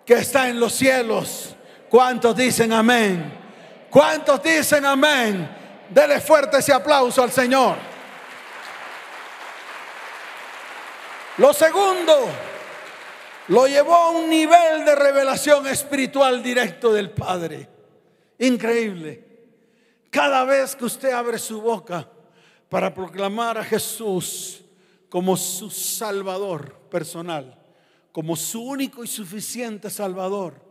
que 0.05 0.13
está 0.17 0.51
en 0.51 0.61
los 0.61 0.75
cielos. 0.75 1.57
¿Cuántos 1.89 2.37
dicen 2.37 2.75
amén? 2.75 3.33
¿Cuántos 3.89 4.43
dicen 4.43 4.85
amén? 4.85 5.49
Dele 5.89 6.21
fuerte 6.21 6.59
ese 6.59 6.75
aplauso 6.75 7.23
al 7.23 7.33
Señor. 7.33 7.77
Lo 11.39 11.55
segundo, 11.55 12.29
lo 13.49 13.67
llevó 13.67 13.95
a 13.95 14.11
un 14.11 14.29
nivel 14.29 14.85
de 14.85 14.95
revelación 14.95 15.67
espiritual 15.69 16.43
directo 16.43 16.93
del 16.93 17.09
Padre. 17.13 17.67
Increíble. 18.41 19.30
Cada 20.11 20.45
vez 20.45 20.75
que 20.75 20.85
usted 20.85 21.13
abre 21.13 21.39
su 21.39 21.61
boca 21.61 22.11
para 22.69 22.93
proclamar 22.93 23.57
a 23.57 23.65
Jesús 23.65 24.63
como 25.09 25.37
su 25.37 25.71
Salvador 25.71 26.75
personal, 26.91 27.57
como 28.11 28.35
su 28.35 28.63
único 28.63 29.05
y 29.05 29.07
suficiente 29.07 29.89
Salvador, 29.89 30.69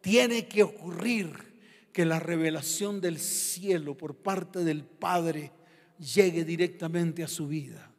tiene 0.00 0.48
que 0.48 0.64
ocurrir 0.64 1.52
que 1.92 2.04
la 2.04 2.18
revelación 2.18 3.00
del 3.00 3.20
cielo 3.20 3.96
por 3.96 4.16
parte 4.16 4.64
del 4.64 4.84
Padre 4.84 5.52
llegue 5.98 6.44
directamente 6.44 7.22
a 7.22 7.28
su 7.28 7.46
vida. 7.46 7.90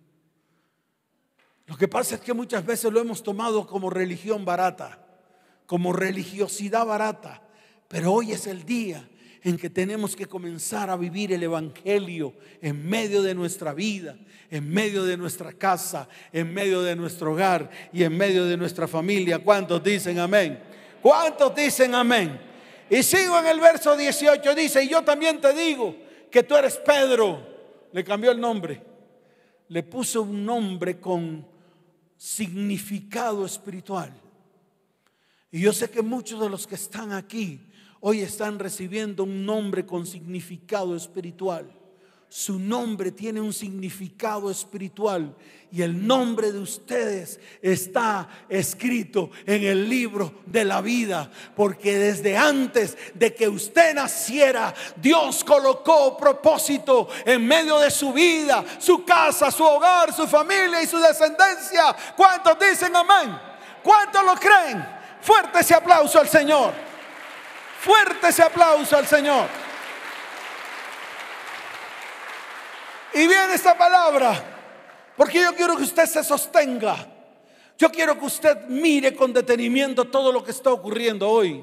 Lo 1.65 1.77
que 1.77 1.87
pasa 1.87 2.15
es 2.15 2.21
que 2.21 2.33
muchas 2.33 2.65
veces 2.65 2.91
lo 2.91 2.99
hemos 2.99 3.23
tomado 3.23 3.65
como 3.65 3.89
religión 3.89 4.43
barata, 4.43 4.99
como 5.65 5.93
religiosidad 5.93 6.85
barata, 6.85 7.41
pero 7.87 8.11
hoy 8.11 8.33
es 8.33 8.47
el 8.47 8.65
día 8.65 9.07
en 9.43 9.57
que 9.57 9.69
tenemos 9.69 10.15
que 10.15 10.25
comenzar 10.25 10.89
a 10.89 10.95
vivir 10.95 11.33
el 11.33 11.43
Evangelio 11.43 12.33
en 12.61 12.87
medio 12.87 13.21
de 13.21 13.35
nuestra 13.35 13.73
vida, 13.73 14.17
en 14.49 14.69
medio 14.69 15.03
de 15.03 15.17
nuestra 15.17 15.51
casa, 15.51 16.07
en 16.31 16.53
medio 16.53 16.81
de 16.81 16.95
nuestro 16.95 17.33
hogar 17.33 17.69
y 17.91 18.03
en 18.03 18.15
medio 18.15 18.45
de 18.45 18.55
nuestra 18.55 18.87
familia. 18.87 19.39
¿Cuántos 19.39 19.83
dicen 19.83 20.17
amén? 20.19 20.59
¿Cuántos 21.01 21.53
dicen 21.53 21.93
amén? 21.93 22.39
Y 22.89 23.03
sigo 23.03 23.37
en 23.39 23.47
el 23.47 23.59
verso 23.59 23.97
18, 23.97 24.55
dice, 24.55 24.83
y 24.83 24.89
yo 24.89 25.01
también 25.01 25.41
te 25.41 25.53
digo 25.53 25.95
que 26.31 26.43
tú 26.43 26.55
eres 26.55 26.77
Pedro. 26.77 27.51
Le 27.91 28.03
cambió 28.03 28.31
el 28.31 28.39
nombre, 28.39 28.81
le 29.67 29.83
puso 29.83 30.21
un 30.21 30.45
nombre 30.45 30.99
con 30.99 31.45
significado 32.17 33.45
espiritual. 33.45 34.13
Y 35.51 35.59
yo 35.59 35.73
sé 35.73 35.89
que 35.89 36.01
muchos 36.01 36.39
de 36.39 36.49
los 36.49 36.65
que 36.65 36.75
están 36.75 37.11
aquí 37.11 37.59
hoy 38.05 38.21
están 38.21 38.59
recibiendo 38.59 39.23
un 39.23 39.45
nombre 39.45 39.85
con 39.85 40.05
significado 40.05 40.95
espiritual. 40.95 41.71
su 42.27 42.57
nombre 42.57 43.11
tiene 43.11 43.39
un 43.39 43.53
significado 43.53 44.49
espiritual 44.49 45.35
y 45.71 45.83
el 45.83 46.05
nombre 46.05 46.51
de 46.51 46.57
ustedes 46.57 47.39
está 47.61 48.27
escrito 48.49 49.29
en 49.45 49.63
el 49.63 49.87
libro 49.87 50.41
de 50.47 50.65
la 50.65 50.81
vida, 50.81 51.29
porque 51.55 51.97
desde 51.97 52.35
antes 52.35 52.97
de 53.13 53.35
que 53.35 53.47
usted 53.47 53.93
naciera, 53.93 54.73
Dios 54.95 55.43
colocó 55.43 56.17
propósito 56.17 57.07
en 57.23 57.45
medio 57.45 57.77
de 57.77 57.91
su 57.91 58.11
vida, 58.11 58.65
su 58.79 59.05
casa, 59.05 59.51
su 59.51 59.63
hogar, 59.63 60.11
su 60.11 60.27
familia 60.27 60.81
y 60.81 60.87
su 60.87 60.97
descendencia. 60.97 61.95
¿Cuántos 62.17 62.57
dicen 62.59 62.95
amén? 62.95 63.37
¿Cuántos 63.83 64.25
lo 64.25 64.33
creen? 64.33 64.83
Fuerte 65.21 65.59
ese 65.59 65.75
aplauso 65.75 66.19
al 66.19 66.27
Señor. 66.27 66.92
Fuerte 67.83 68.29
ese 68.29 68.41
aplauso 68.41 68.95
al 68.95 69.05
Señor. 69.05 69.49
Y 73.13 73.27
viene 73.27 73.55
esta 73.55 73.77
palabra, 73.77 74.41
porque 75.17 75.41
yo 75.41 75.53
quiero 75.53 75.75
que 75.75 75.83
usted 75.83 76.05
se 76.05 76.23
sostenga. 76.23 76.95
Yo 77.77 77.91
quiero 77.91 78.17
que 78.17 78.25
usted 78.25 78.67
mire 78.69 79.13
con 79.13 79.33
detenimiento 79.33 80.05
todo 80.05 80.31
lo 80.31 80.41
que 80.41 80.51
está 80.51 80.71
ocurriendo 80.71 81.29
hoy. 81.29 81.61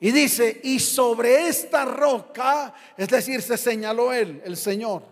Y 0.00 0.10
dice, 0.10 0.60
y 0.64 0.78
sobre 0.80 1.48
esta 1.48 1.86
roca, 1.86 2.74
es 2.98 3.08
decir, 3.08 3.40
se 3.40 3.56
señaló 3.56 4.12
él, 4.12 4.42
el 4.44 4.58
Señor, 4.58 5.02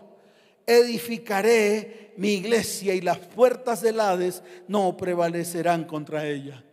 edificaré 0.67 2.13
mi 2.17 2.33
iglesia 2.33 2.93
y 2.93 3.01
las 3.01 3.17
puertas 3.17 3.81
del 3.81 3.99
Hades 3.99 4.43
no 4.67 4.95
prevalecerán 4.95 5.85
contra 5.85 6.27
ella. 6.27 6.63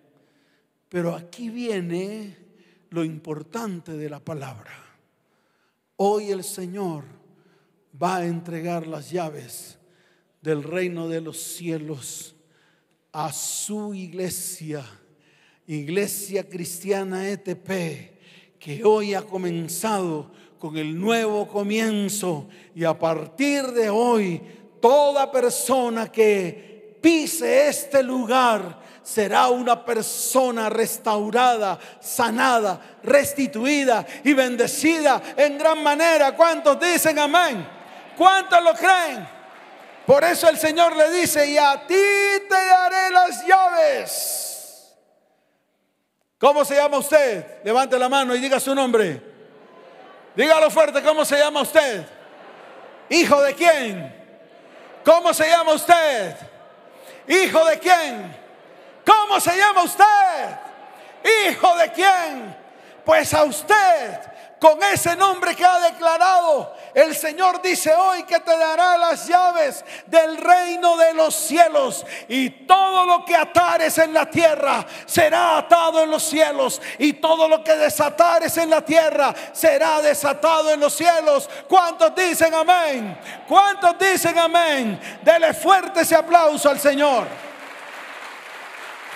Pero 0.90 1.14
aquí 1.14 1.48
viene 1.48 2.49
lo 2.90 3.04
importante 3.04 3.92
de 3.92 4.10
la 4.10 4.20
palabra. 4.20 4.72
Hoy 5.96 6.30
el 6.30 6.44
Señor 6.44 7.04
va 8.00 8.16
a 8.16 8.26
entregar 8.26 8.86
las 8.86 9.10
llaves 9.10 9.78
del 10.42 10.62
reino 10.62 11.08
de 11.08 11.20
los 11.20 11.38
cielos 11.38 12.34
a 13.12 13.32
su 13.32 13.94
iglesia, 13.94 14.84
Iglesia 15.66 16.48
Cristiana 16.48 17.28
ETP, 17.28 18.58
que 18.58 18.84
hoy 18.84 19.14
ha 19.14 19.22
comenzado 19.22 20.30
con 20.58 20.76
el 20.76 20.98
nuevo 20.98 21.46
comienzo 21.46 22.48
y 22.74 22.84
a 22.84 22.98
partir 22.98 23.66
de 23.68 23.88
hoy 23.88 24.40
toda 24.80 25.30
persona 25.30 26.10
que 26.10 26.98
pise 27.00 27.68
este 27.68 28.02
lugar 28.02 28.80
será 29.02 29.48
una 29.48 29.84
persona 29.84 30.68
restaurada, 30.68 31.78
sanada, 32.00 32.80
restituida 33.02 34.06
y 34.24 34.32
bendecida 34.32 35.20
en 35.36 35.58
gran 35.58 35.82
manera. 35.82 36.36
¿Cuántos 36.36 36.78
dicen 36.80 37.18
amén? 37.18 37.66
¿Cuántos 38.16 38.62
lo 38.62 38.74
creen? 38.74 39.26
Por 40.06 40.24
eso 40.24 40.48
el 40.48 40.58
Señor 40.58 40.96
le 40.96 41.10
dice, 41.10 41.46
y 41.48 41.56
a 41.56 41.86
ti 41.86 41.94
te 41.94 42.48
daré 42.48 43.10
las 43.10 43.46
llaves. 43.46 44.96
¿Cómo 46.38 46.64
se 46.64 46.74
llama 46.74 46.98
usted? 46.98 47.62
Levante 47.64 47.98
la 47.98 48.08
mano 48.08 48.34
y 48.34 48.40
diga 48.40 48.58
su 48.58 48.74
nombre. 48.74 49.22
Dígalo 50.34 50.70
fuerte, 50.70 51.02
¿cómo 51.02 51.24
se 51.24 51.38
llama 51.38 51.62
usted? 51.62 52.06
¿Hijo 53.10 53.40
de 53.42 53.54
quién? 53.54 54.20
¿Cómo 55.04 55.34
se 55.34 55.48
llama 55.48 55.72
usted? 55.72 56.36
¿Hijo 57.28 57.64
de 57.66 57.78
quién? 57.78 58.39
¿Cómo 59.10 59.40
se 59.40 59.56
llama 59.56 59.82
usted? 59.82 60.04
¿Hijo 61.48 61.76
de 61.76 61.90
quién? 61.90 62.56
Pues 63.04 63.34
a 63.34 63.42
usted 63.42 64.20
con 64.60 64.80
ese 64.82 65.16
nombre 65.16 65.56
que 65.56 65.64
ha 65.64 65.80
declarado. 65.80 66.76
El 66.94 67.16
Señor 67.16 67.60
dice 67.60 67.92
hoy 67.92 68.22
que 68.22 68.38
te 68.38 68.56
dará 68.56 68.96
las 68.98 69.26
llaves 69.26 69.84
del 70.06 70.36
reino 70.36 70.96
de 70.96 71.14
los 71.14 71.34
cielos 71.34 72.06
y 72.28 72.50
todo 72.50 73.04
lo 73.06 73.24
que 73.24 73.34
atares 73.34 73.98
en 73.98 74.12
la 74.14 74.26
tierra 74.26 74.86
será 75.06 75.58
atado 75.58 76.04
en 76.04 76.10
los 76.10 76.22
cielos 76.22 76.80
y 76.98 77.14
todo 77.14 77.48
lo 77.48 77.64
que 77.64 77.74
desatares 77.74 78.56
en 78.58 78.70
la 78.70 78.82
tierra 78.84 79.34
será 79.52 80.00
desatado 80.02 80.70
en 80.70 80.78
los 80.78 80.94
cielos. 80.94 81.48
¿Cuántos 81.68 82.14
dicen 82.14 82.54
amén? 82.54 83.18
¿Cuántos 83.48 83.98
dicen 83.98 84.38
amén? 84.38 85.00
Dele 85.22 85.52
fuerte 85.54 86.02
ese 86.02 86.14
aplauso 86.14 86.68
al 86.68 86.78
Señor. 86.78 87.49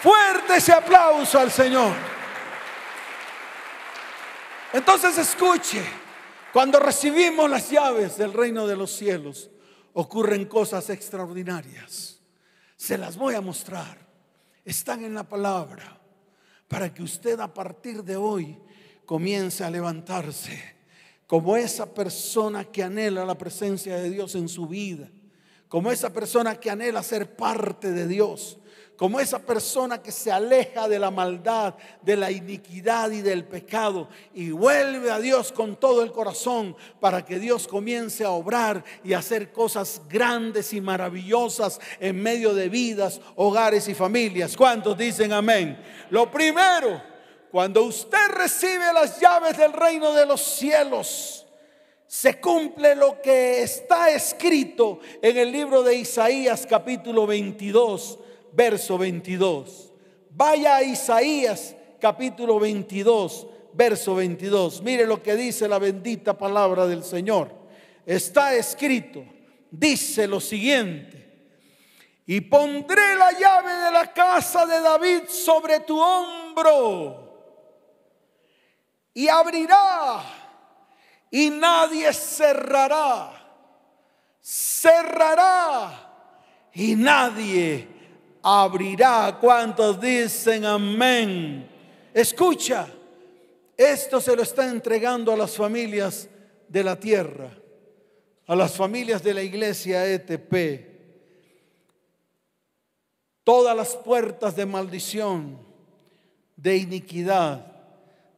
Fuerte 0.04 0.56
ese 0.56 0.70
aplauso 0.70 1.38
al 1.38 1.50
Señor. 1.50 1.94
Entonces 4.74 5.16
escuche, 5.16 5.82
cuando 6.52 6.78
recibimos 6.78 7.48
las 7.48 7.70
llaves 7.70 8.18
del 8.18 8.34
reino 8.34 8.66
de 8.66 8.76
los 8.76 8.90
cielos, 8.90 9.48
ocurren 9.94 10.44
cosas 10.44 10.90
extraordinarias. 10.90 12.20
Se 12.76 12.98
las 12.98 13.16
voy 13.16 13.34
a 13.34 13.40
mostrar. 13.40 13.96
Están 14.62 15.06
en 15.06 15.14
la 15.14 15.26
palabra 15.26 15.98
para 16.68 16.92
que 16.92 17.02
usted 17.02 17.40
a 17.40 17.54
partir 17.54 18.04
de 18.04 18.16
hoy 18.16 18.58
comience 19.06 19.64
a 19.64 19.70
levantarse 19.70 20.76
como 21.26 21.56
esa 21.56 21.94
persona 21.94 22.64
que 22.64 22.82
anhela 22.82 23.24
la 23.24 23.38
presencia 23.38 23.96
de 23.96 24.10
Dios 24.10 24.34
en 24.34 24.50
su 24.50 24.68
vida, 24.68 25.08
como 25.66 25.90
esa 25.90 26.12
persona 26.12 26.56
que 26.56 26.68
anhela 26.68 27.02
ser 27.02 27.36
parte 27.36 27.90
de 27.90 28.06
Dios, 28.06 28.58
como 28.96 29.18
esa 29.18 29.40
persona 29.40 30.00
que 30.00 30.12
se 30.12 30.30
aleja 30.30 30.88
de 30.88 30.98
la 30.98 31.10
maldad, 31.10 31.74
de 32.02 32.16
la 32.16 32.30
iniquidad 32.30 33.10
y 33.10 33.22
del 33.22 33.44
pecado 33.44 34.08
y 34.32 34.50
vuelve 34.50 35.10
a 35.10 35.18
Dios 35.18 35.50
con 35.50 35.76
todo 35.76 36.02
el 36.02 36.12
corazón 36.12 36.76
para 37.00 37.24
que 37.24 37.40
Dios 37.40 37.66
comience 37.66 38.24
a 38.24 38.30
obrar 38.30 38.84
y 39.02 39.12
hacer 39.12 39.50
cosas 39.50 40.02
grandes 40.08 40.72
y 40.72 40.80
maravillosas 40.80 41.80
en 41.98 42.22
medio 42.22 42.54
de 42.54 42.68
vidas, 42.68 43.20
hogares 43.34 43.88
y 43.88 43.94
familias. 43.94 44.56
¿Cuántos 44.56 44.96
dicen 44.96 45.32
amén? 45.32 45.76
Lo 46.10 46.30
primero, 46.30 47.02
cuando 47.50 47.82
usted 47.82 48.28
recibe 48.32 48.92
las 48.92 49.20
llaves 49.20 49.56
del 49.56 49.72
reino 49.72 50.12
de 50.12 50.24
los 50.24 50.40
cielos, 50.40 51.46
se 52.06 52.38
cumple 52.38 52.94
lo 52.94 53.20
que 53.20 53.62
está 53.62 54.10
escrito 54.10 55.00
en 55.20 55.36
el 55.36 55.50
libro 55.50 55.82
de 55.82 55.96
Isaías 55.96 56.64
capítulo 56.64 57.26
22 57.26 58.20
verso 58.54 58.96
22. 58.98 59.92
Vaya 60.30 60.76
a 60.76 60.82
Isaías 60.82 61.76
capítulo 62.00 62.58
22, 62.58 63.46
verso 63.72 64.14
22. 64.14 64.82
Mire 64.82 65.06
lo 65.06 65.22
que 65.22 65.36
dice 65.36 65.68
la 65.68 65.78
bendita 65.78 66.36
palabra 66.36 66.86
del 66.86 67.04
Señor. 67.04 67.50
Está 68.06 68.54
escrito, 68.54 69.24
dice 69.70 70.26
lo 70.26 70.40
siguiente. 70.40 71.22
Y 72.26 72.40
pondré 72.40 73.16
la 73.16 73.32
llave 73.32 73.72
de 73.72 73.90
la 73.90 74.12
casa 74.12 74.64
de 74.66 74.80
David 74.80 75.22
sobre 75.28 75.80
tu 75.80 76.00
hombro. 76.00 77.22
Y 79.12 79.28
abrirá 79.28 80.22
y 81.30 81.50
nadie 81.50 82.12
cerrará. 82.12 83.30
Cerrará 84.40 86.10
y 86.72 86.94
nadie 86.96 87.93
abrirá. 88.44 89.38
¿Cuántos 89.40 89.98
dicen 89.98 90.66
amén? 90.66 91.66
Escucha, 92.12 92.86
esto 93.74 94.20
se 94.20 94.36
lo 94.36 94.42
está 94.42 94.68
entregando 94.68 95.32
a 95.32 95.36
las 95.36 95.56
familias 95.56 96.28
de 96.68 96.84
la 96.84 97.00
tierra, 97.00 97.50
a 98.46 98.54
las 98.54 98.76
familias 98.76 99.22
de 99.22 99.34
la 99.34 99.42
iglesia 99.42 100.06
ETP. 100.06 100.92
Todas 103.42 103.74
las 103.74 103.96
puertas 103.96 104.54
de 104.54 104.66
maldición, 104.66 105.58
de 106.54 106.76
iniquidad, 106.76 107.66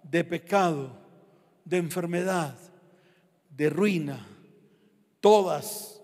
de 0.04 0.22
pecado, 0.22 0.96
de 1.64 1.78
enfermedad, 1.78 2.56
de 3.50 3.70
ruina, 3.70 4.24
todas, 5.20 6.00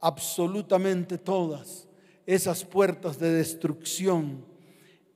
absolutamente 0.00 1.16
todas 1.16 1.87
esas 2.28 2.62
puertas 2.62 3.18
de 3.18 3.32
destrucción 3.32 4.44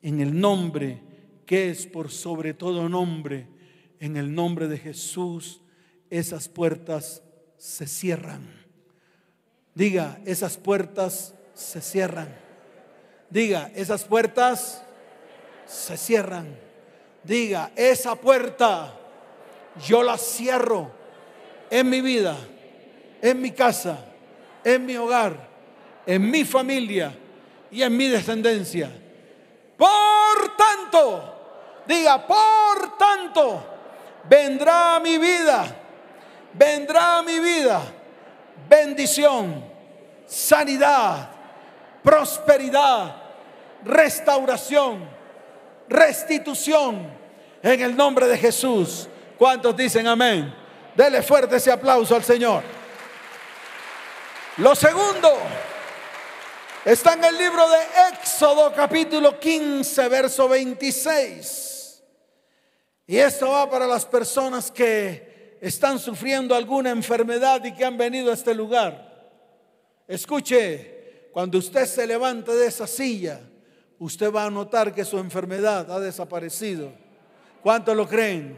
en 0.00 0.22
el 0.22 0.40
nombre 0.40 1.02
que 1.44 1.68
es 1.68 1.86
por 1.86 2.10
sobre 2.10 2.54
todo 2.54 2.88
nombre, 2.88 3.48
en 4.00 4.16
el 4.16 4.34
nombre 4.34 4.66
de 4.66 4.78
Jesús, 4.78 5.60
esas 6.08 6.48
puertas 6.48 7.22
se 7.58 7.86
cierran. 7.86 8.48
Diga, 9.74 10.22
esas 10.24 10.56
puertas 10.56 11.34
se 11.52 11.82
cierran. 11.82 12.34
Diga, 13.28 13.70
esas 13.74 14.04
puertas 14.04 14.82
se 15.66 15.98
cierran. 15.98 16.58
Diga, 17.24 17.72
esa 17.76 18.14
puerta 18.14 18.98
yo 19.86 20.02
la 20.02 20.16
cierro 20.16 20.90
en 21.68 21.90
mi 21.90 22.00
vida, 22.00 22.38
en 23.20 23.42
mi 23.42 23.50
casa, 23.50 24.02
en 24.64 24.86
mi 24.86 24.96
hogar 24.96 25.51
en 26.06 26.30
mi 26.30 26.44
familia 26.44 27.12
y 27.70 27.82
en 27.82 27.96
mi 27.96 28.08
descendencia. 28.08 28.90
Por 29.76 30.56
tanto, 30.56 31.82
diga, 31.86 32.26
por 32.26 32.96
tanto, 32.98 33.66
vendrá 34.28 35.00
mi 35.00 35.18
vida, 35.18 35.64
vendrá 36.52 37.22
mi 37.22 37.38
vida, 37.38 37.82
bendición, 38.68 39.64
sanidad, 40.26 41.30
prosperidad, 42.02 43.16
restauración, 43.84 45.08
restitución 45.88 47.08
en 47.62 47.80
el 47.80 47.96
nombre 47.96 48.26
de 48.26 48.38
Jesús. 48.38 49.08
¿Cuántos 49.38 49.76
dicen 49.76 50.06
amén? 50.06 50.54
Dele 50.94 51.22
fuerte 51.22 51.56
ese 51.56 51.72
aplauso 51.72 52.14
al 52.14 52.22
Señor. 52.22 52.62
Lo 54.58 54.74
segundo 54.74 55.30
está 56.84 57.14
en 57.14 57.24
el 57.24 57.38
libro 57.38 57.68
de 57.68 57.78
Éxodo 58.12 58.72
capítulo 58.74 59.38
15, 59.38 60.08
verso 60.08 60.48
26. 60.48 62.02
Y 63.06 63.16
esto 63.16 63.50
va 63.50 63.70
para 63.70 63.86
las 63.86 64.04
personas 64.04 64.70
que 64.70 65.58
están 65.60 65.98
sufriendo 65.98 66.54
alguna 66.54 66.90
enfermedad 66.90 67.64
y 67.64 67.72
que 67.72 67.84
han 67.84 67.96
venido 67.96 68.30
a 68.30 68.34
este 68.34 68.54
lugar. 68.54 69.10
Escuche, 70.08 71.28
cuando 71.32 71.58
usted 71.58 71.86
se 71.86 72.06
levante 72.06 72.52
de 72.52 72.66
esa 72.66 72.86
silla, 72.86 73.40
usted 73.98 74.32
va 74.32 74.46
a 74.46 74.50
notar 74.50 74.92
que 74.92 75.04
su 75.04 75.18
enfermedad 75.18 75.90
ha 75.90 76.00
desaparecido. 76.00 76.92
¿Cuántos 77.62 77.96
lo 77.96 78.08
creen? 78.08 78.56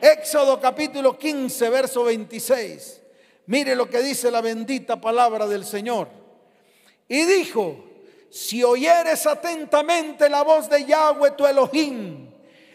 Éxodo 0.00 0.58
capítulo 0.58 1.18
15, 1.18 1.68
verso 1.68 2.04
26. 2.04 3.02
Mire 3.46 3.74
lo 3.74 3.90
que 3.90 4.00
dice 4.00 4.30
la 4.30 4.40
bendita 4.40 4.98
palabra 4.98 5.46
del 5.46 5.64
Señor. 5.64 6.19
Y 7.10 7.24
dijo, 7.24 7.76
si 8.30 8.62
oyeres 8.62 9.26
atentamente 9.26 10.28
la 10.28 10.42
voz 10.42 10.70
de 10.70 10.84
Yahweh 10.84 11.32
tu 11.32 11.44
Elohim, 11.44 12.30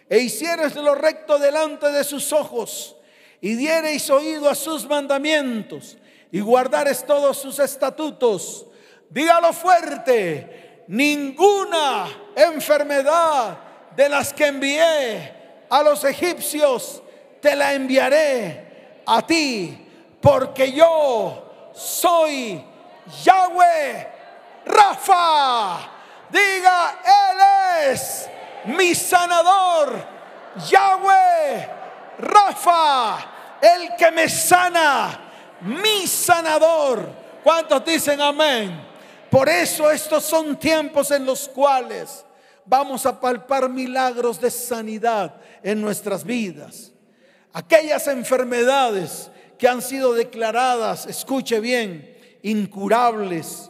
e 0.10 0.20
hicieres 0.20 0.76
lo 0.76 0.94
recto 0.94 1.40
delante 1.40 1.90
de 1.90 2.04
sus 2.04 2.34
ojos, 2.34 2.98
y 3.40 3.56
diereis 3.56 4.10
oído 4.10 4.50
a 4.50 4.56
sus 4.56 4.86
mandamientos, 4.88 5.98
y 6.34 6.42
guardares 6.42 7.06
todos 7.06 7.38
sus 7.38 7.60
estatutos, 7.60 8.66
dígalo 9.10 9.54
fuerte, 9.54 10.84
ninguna 10.90 12.06
enfermedad 12.36 13.58
de 13.96 14.10
las 14.10 14.34
que 14.34 14.48
envié 14.48 15.32
a 15.70 15.82
los 15.82 16.04
egipcios, 16.04 17.02
te 17.42 17.56
la 17.56 17.74
enviaré 17.74 19.02
a 19.06 19.26
ti 19.26 19.78
porque 20.20 20.74
yo 20.74 21.72
soy 21.74 22.62
Yahweh 23.24 24.15
Rafa. 24.66 25.92
Diga, 26.30 27.00
Él 27.06 27.92
es 27.92 28.30
mi 28.66 28.96
sanador, 28.96 30.04
Yahweh 30.70 31.70
Rafa, 32.18 33.60
el 33.62 33.96
que 33.96 34.12
me 34.12 34.28
sana, 34.30 35.20
mi 35.62 36.08
sanador. 36.08 37.08
¿Cuántos 37.44 37.86
dicen 37.86 38.22
amén? 38.22 38.86
Por 39.30 39.50
eso 39.50 39.92
estos 39.92 40.24
son 40.24 40.58
tiempos 40.58 41.12
en 41.12 41.26
los 41.26 41.48
cuales 41.50 42.26
vamos 42.66 43.06
a 43.06 43.20
palpar 43.20 43.70
milagros 43.70 44.40
de 44.40 44.50
sanidad 44.50 45.36
en 45.62 45.82
nuestras 45.82 46.24
vidas. 46.24 46.92
Aquellas 47.54 48.08
enfermedades 48.08 49.30
que 49.58 49.68
han 49.68 49.82
sido 49.82 50.14
declaradas, 50.14 51.06
escuche 51.06 51.60
bien, 51.60 52.18
incurables. 52.44 53.70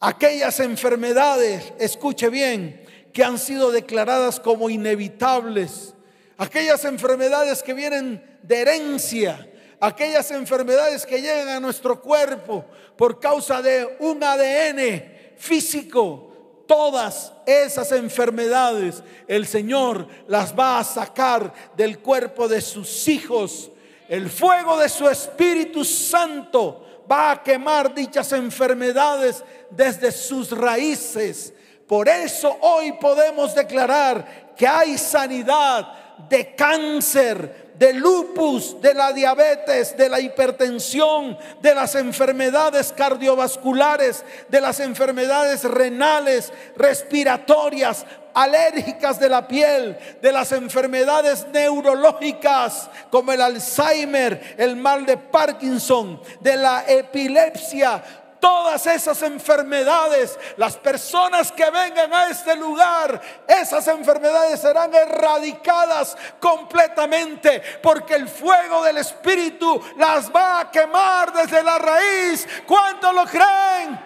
Aquellas 0.00 0.60
enfermedades, 0.60 1.72
escuche 1.78 2.28
bien, 2.28 2.84
que 3.12 3.24
han 3.24 3.38
sido 3.38 3.70
declaradas 3.70 4.38
como 4.40 4.68
inevitables. 4.68 5.94
Aquellas 6.36 6.84
enfermedades 6.84 7.62
que 7.62 7.72
vienen 7.72 8.22
de 8.42 8.60
herencia, 8.60 9.50
aquellas 9.80 10.30
enfermedades 10.30 11.06
que 11.06 11.20
llegan 11.20 11.48
a 11.48 11.60
nuestro 11.60 12.02
cuerpo 12.02 12.64
por 12.96 13.20
causa 13.20 13.62
de 13.62 13.96
un 14.00 14.22
ADN 14.22 15.34
físico, 15.38 16.62
todas 16.66 17.32
esas 17.46 17.92
enfermedades 17.92 19.02
el 19.28 19.46
Señor 19.46 20.08
las 20.28 20.58
va 20.58 20.78
a 20.78 20.84
sacar 20.84 21.52
del 21.76 22.00
cuerpo 22.00 22.48
de 22.48 22.60
sus 22.60 23.08
hijos 23.08 23.70
el 24.08 24.30
fuego 24.30 24.78
de 24.78 24.88
su 24.88 25.08
Espíritu 25.08 25.84
Santo 25.84 26.85
va 27.10 27.30
a 27.32 27.42
quemar 27.42 27.94
dichas 27.94 28.32
enfermedades 28.32 29.42
desde 29.70 30.12
sus 30.12 30.50
raíces. 30.50 31.52
Por 31.86 32.08
eso 32.08 32.56
hoy 32.60 32.92
podemos 32.92 33.54
declarar 33.54 34.54
que 34.56 34.66
hay 34.66 34.98
sanidad 34.98 35.86
de 36.28 36.54
cáncer, 36.54 37.66
de 37.78 37.92
lupus, 37.92 38.80
de 38.80 38.94
la 38.94 39.12
diabetes, 39.12 39.96
de 39.96 40.08
la 40.08 40.18
hipertensión, 40.18 41.36
de 41.60 41.74
las 41.74 41.94
enfermedades 41.94 42.92
cardiovasculares, 42.92 44.24
de 44.48 44.60
las 44.60 44.80
enfermedades 44.80 45.62
renales, 45.64 46.52
respiratorias, 46.76 48.06
alérgicas 48.36 49.18
de 49.18 49.30
la 49.30 49.48
piel, 49.48 49.98
de 50.20 50.30
las 50.30 50.52
enfermedades 50.52 51.46
neurológicas 51.52 52.90
como 53.10 53.32
el 53.32 53.40
Alzheimer, 53.40 54.56
el 54.58 54.76
mal 54.76 55.06
de 55.06 55.16
Parkinson, 55.16 56.20
de 56.40 56.56
la 56.56 56.84
epilepsia, 56.86 58.02
todas 58.38 58.86
esas 58.86 59.22
enfermedades, 59.22 60.38
las 60.58 60.76
personas 60.76 61.50
que 61.50 61.70
vengan 61.70 62.12
a 62.12 62.28
este 62.28 62.54
lugar, 62.56 63.22
esas 63.48 63.88
enfermedades 63.88 64.60
serán 64.60 64.94
erradicadas 64.94 66.14
completamente, 66.38 67.62
porque 67.82 68.16
el 68.16 68.28
fuego 68.28 68.84
del 68.84 68.98
Espíritu 68.98 69.82
las 69.96 70.30
va 70.30 70.60
a 70.60 70.70
quemar 70.70 71.32
desde 71.32 71.62
la 71.62 71.78
raíz. 71.78 72.46
¿Cuánto 72.66 73.14
lo 73.14 73.24
creen? 73.24 73.98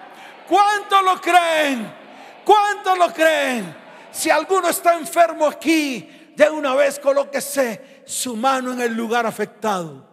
¿Cuánto 0.48 1.02
lo 1.02 1.20
creen? 1.20 1.92
¿Cuánto 2.44 2.94
lo 2.94 3.12
creen? 3.12 3.79
Si 4.12 4.30
alguno 4.30 4.68
está 4.68 4.98
enfermo 4.98 5.46
aquí, 5.46 6.08
de 6.36 6.50
una 6.50 6.74
vez 6.74 6.98
colóquese 6.98 8.02
su 8.06 8.36
mano 8.36 8.72
en 8.72 8.80
el 8.80 8.94
lugar 8.94 9.26
afectado, 9.26 10.08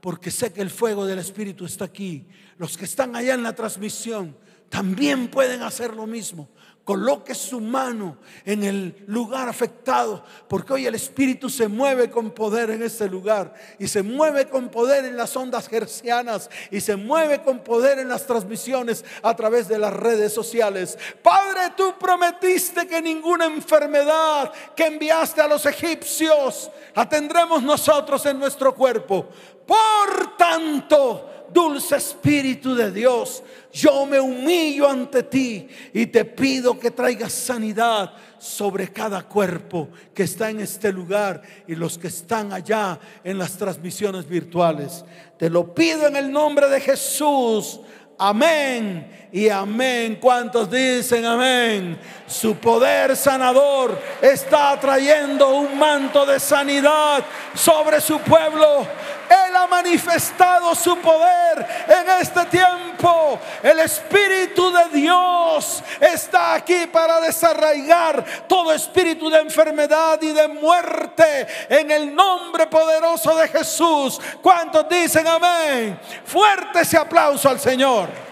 porque 0.00 0.30
sé 0.30 0.52
que 0.52 0.60
el 0.60 0.70
fuego 0.70 1.06
del 1.06 1.18
Espíritu 1.18 1.64
está 1.64 1.84
aquí. 1.84 2.26
Los 2.56 2.76
que 2.76 2.84
están 2.84 3.14
allá 3.16 3.34
en 3.34 3.42
la 3.42 3.54
transmisión 3.54 4.36
también 4.68 5.28
pueden 5.28 5.62
hacer 5.62 5.94
lo 5.94 6.06
mismo 6.06 6.48
coloque 6.88 7.34
su 7.34 7.60
mano 7.60 8.16
en 8.46 8.64
el 8.64 9.04
lugar 9.08 9.46
afectado, 9.46 10.24
porque 10.48 10.72
hoy 10.72 10.86
el 10.86 10.94
Espíritu 10.94 11.50
se 11.50 11.68
mueve 11.68 12.08
con 12.08 12.30
poder 12.30 12.70
en 12.70 12.82
este 12.82 13.10
lugar 13.10 13.52
y 13.78 13.86
se 13.86 14.02
mueve 14.02 14.48
con 14.48 14.70
poder 14.70 15.04
en 15.04 15.14
las 15.14 15.36
ondas 15.36 15.68
gercianas 15.68 16.48
y 16.70 16.80
se 16.80 16.96
mueve 16.96 17.42
con 17.42 17.58
poder 17.58 17.98
en 17.98 18.08
las 18.08 18.26
transmisiones 18.26 19.04
a 19.22 19.36
través 19.36 19.68
de 19.68 19.78
las 19.78 19.92
redes 19.92 20.32
sociales. 20.32 20.96
Padre, 21.20 21.74
tú 21.76 21.92
prometiste 22.00 22.86
que 22.86 23.02
ninguna 23.02 23.44
enfermedad 23.44 24.50
que 24.74 24.86
enviaste 24.86 25.42
a 25.42 25.48
los 25.48 25.66
egipcios 25.66 26.70
la 26.94 27.06
tendremos 27.06 27.62
nosotros 27.62 28.24
en 28.24 28.38
nuestro 28.38 28.74
cuerpo. 28.74 29.28
Por 29.66 30.38
tanto, 30.38 31.37
dulce 31.52 31.96
Espíritu 31.96 32.74
de 32.74 32.90
Dios, 32.90 33.42
yo 33.72 34.06
me 34.06 34.20
humillo 34.20 34.88
ante 34.88 35.22
ti 35.22 35.68
y 35.92 36.06
te 36.06 36.24
pido 36.24 36.78
que 36.78 36.90
traigas 36.90 37.32
sanidad 37.32 38.12
sobre 38.38 38.88
cada 38.88 39.22
cuerpo 39.22 39.88
que 40.14 40.24
está 40.24 40.50
en 40.50 40.60
este 40.60 40.92
lugar 40.92 41.42
y 41.66 41.74
los 41.74 41.98
que 41.98 42.08
están 42.08 42.52
allá 42.52 42.98
en 43.24 43.38
las 43.38 43.56
transmisiones 43.56 44.28
virtuales. 44.28 45.04
Te 45.38 45.50
lo 45.50 45.74
pido 45.74 46.06
en 46.06 46.16
el 46.16 46.30
nombre 46.30 46.68
de 46.68 46.80
Jesús. 46.80 47.80
Amén 48.18 49.27
y 49.32 49.48
amén. 49.48 50.16
¿Cuántos 50.20 50.70
dicen 50.70 51.24
amén? 51.24 51.98
Su 52.26 52.56
poder 52.56 53.16
sanador 53.16 54.00
está 54.22 54.78
trayendo 54.80 55.48
un 55.50 55.78
manto 55.78 56.24
de 56.24 56.40
sanidad 56.40 57.22
sobre 57.54 58.00
su 58.00 58.18
pueblo. 58.20 58.86
Él 59.28 59.56
ha 59.56 59.66
manifestado 59.66 60.74
su 60.74 60.96
poder 60.98 61.66
en 61.88 62.20
este 62.20 62.46
tiempo. 62.46 63.38
El 63.62 63.80
Espíritu 63.80 64.72
de 64.72 64.98
Dios 64.98 65.82
está 66.00 66.54
aquí 66.54 66.86
para 66.90 67.20
desarraigar 67.20 68.24
todo 68.48 68.72
espíritu 68.72 69.28
de 69.28 69.40
enfermedad 69.40 70.20
y 70.22 70.32
de 70.32 70.48
muerte 70.48 71.46
en 71.68 71.90
el 71.90 72.14
nombre 72.14 72.66
poderoso 72.66 73.36
de 73.36 73.48
Jesús. 73.48 74.18
¿Cuántos 74.40 74.88
dicen 74.88 75.26
amén? 75.26 76.00
Fuerte 76.24 76.80
ese 76.80 76.96
aplauso 76.96 77.50
al 77.50 77.60
Señor. 77.60 78.27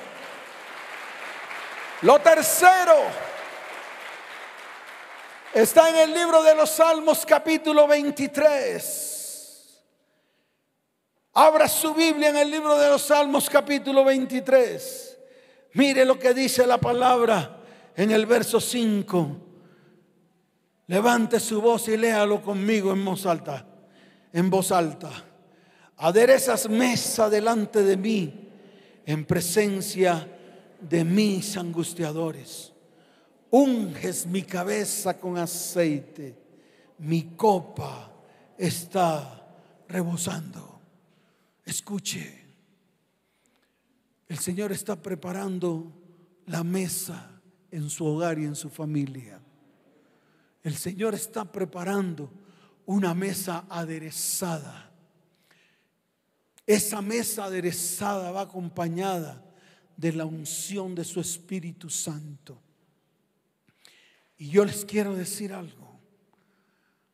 Lo 2.02 2.18
tercero 2.20 2.94
está 5.54 5.88
en 5.88 5.96
el 5.96 6.12
libro 6.12 6.42
de 6.42 6.54
los 6.54 6.68
Salmos 6.70 7.24
capítulo 7.24 7.86
23. 7.86 9.82
Abra 11.32 11.66
su 11.68 11.94
Biblia 11.94 12.28
en 12.28 12.36
el 12.36 12.50
libro 12.50 12.76
de 12.76 12.90
los 12.90 13.00
Salmos 13.00 13.48
capítulo 13.48 14.04
23. 14.04 15.18
Mire 15.72 16.04
lo 16.04 16.18
que 16.18 16.34
dice 16.34 16.66
la 16.66 16.76
palabra 16.76 17.62
en 17.96 18.10
el 18.10 18.26
verso 18.26 18.60
5. 18.60 19.36
Levante 20.88 21.40
su 21.40 21.62
voz 21.62 21.88
y 21.88 21.96
léalo 21.96 22.42
conmigo 22.42 22.92
en 22.92 23.02
voz 23.02 23.24
alta. 23.24 23.64
En 24.34 24.50
voz 24.50 24.70
alta. 24.70 25.10
Aderezas 25.96 26.68
mesa 26.68 27.30
delante 27.30 27.82
de 27.82 27.96
mí 27.96 28.50
en 29.06 29.24
presencia 29.24 30.14
de 30.14 30.35
mis 31.04 31.56
angustiadores. 31.56 32.72
Unges 33.50 34.26
mi 34.26 34.42
cabeza 34.42 35.18
con 35.18 35.38
aceite, 35.38 36.36
mi 36.98 37.34
copa 37.36 38.12
está 38.58 39.46
rebosando. 39.88 40.80
Escuche, 41.64 42.44
el 44.28 44.38
Señor 44.38 44.72
está 44.72 44.96
preparando 44.96 45.92
la 46.46 46.64
mesa 46.64 47.40
en 47.70 47.88
su 47.88 48.04
hogar 48.04 48.38
y 48.38 48.44
en 48.44 48.56
su 48.56 48.68
familia. 48.68 49.40
El 50.62 50.76
Señor 50.76 51.14
está 51.14 51.44
preparando 51.44 52.30
una 52.86 53.14
mesa 53.14 53.66
aderezada. 53.68 54.90
Esa 56.66 57.00
mesa 57.00 57.44
aderezada 57.44 58.32
va 58.32 58.42
acompañada 58.42 59.45
de 59.96 60.12
la 60.12 60.24
unción 60.24 60.94
de 60.94 61.04
su 61.04 61.20
Espíritu 61.20 61.88
Santo. 61.88 62.58
Y 64.38 64.50
yo 64.50 64.64
les 64.64 64.84
quiero 64.84 65.14
decir 65.14 65.52
algo. 65.52 65.98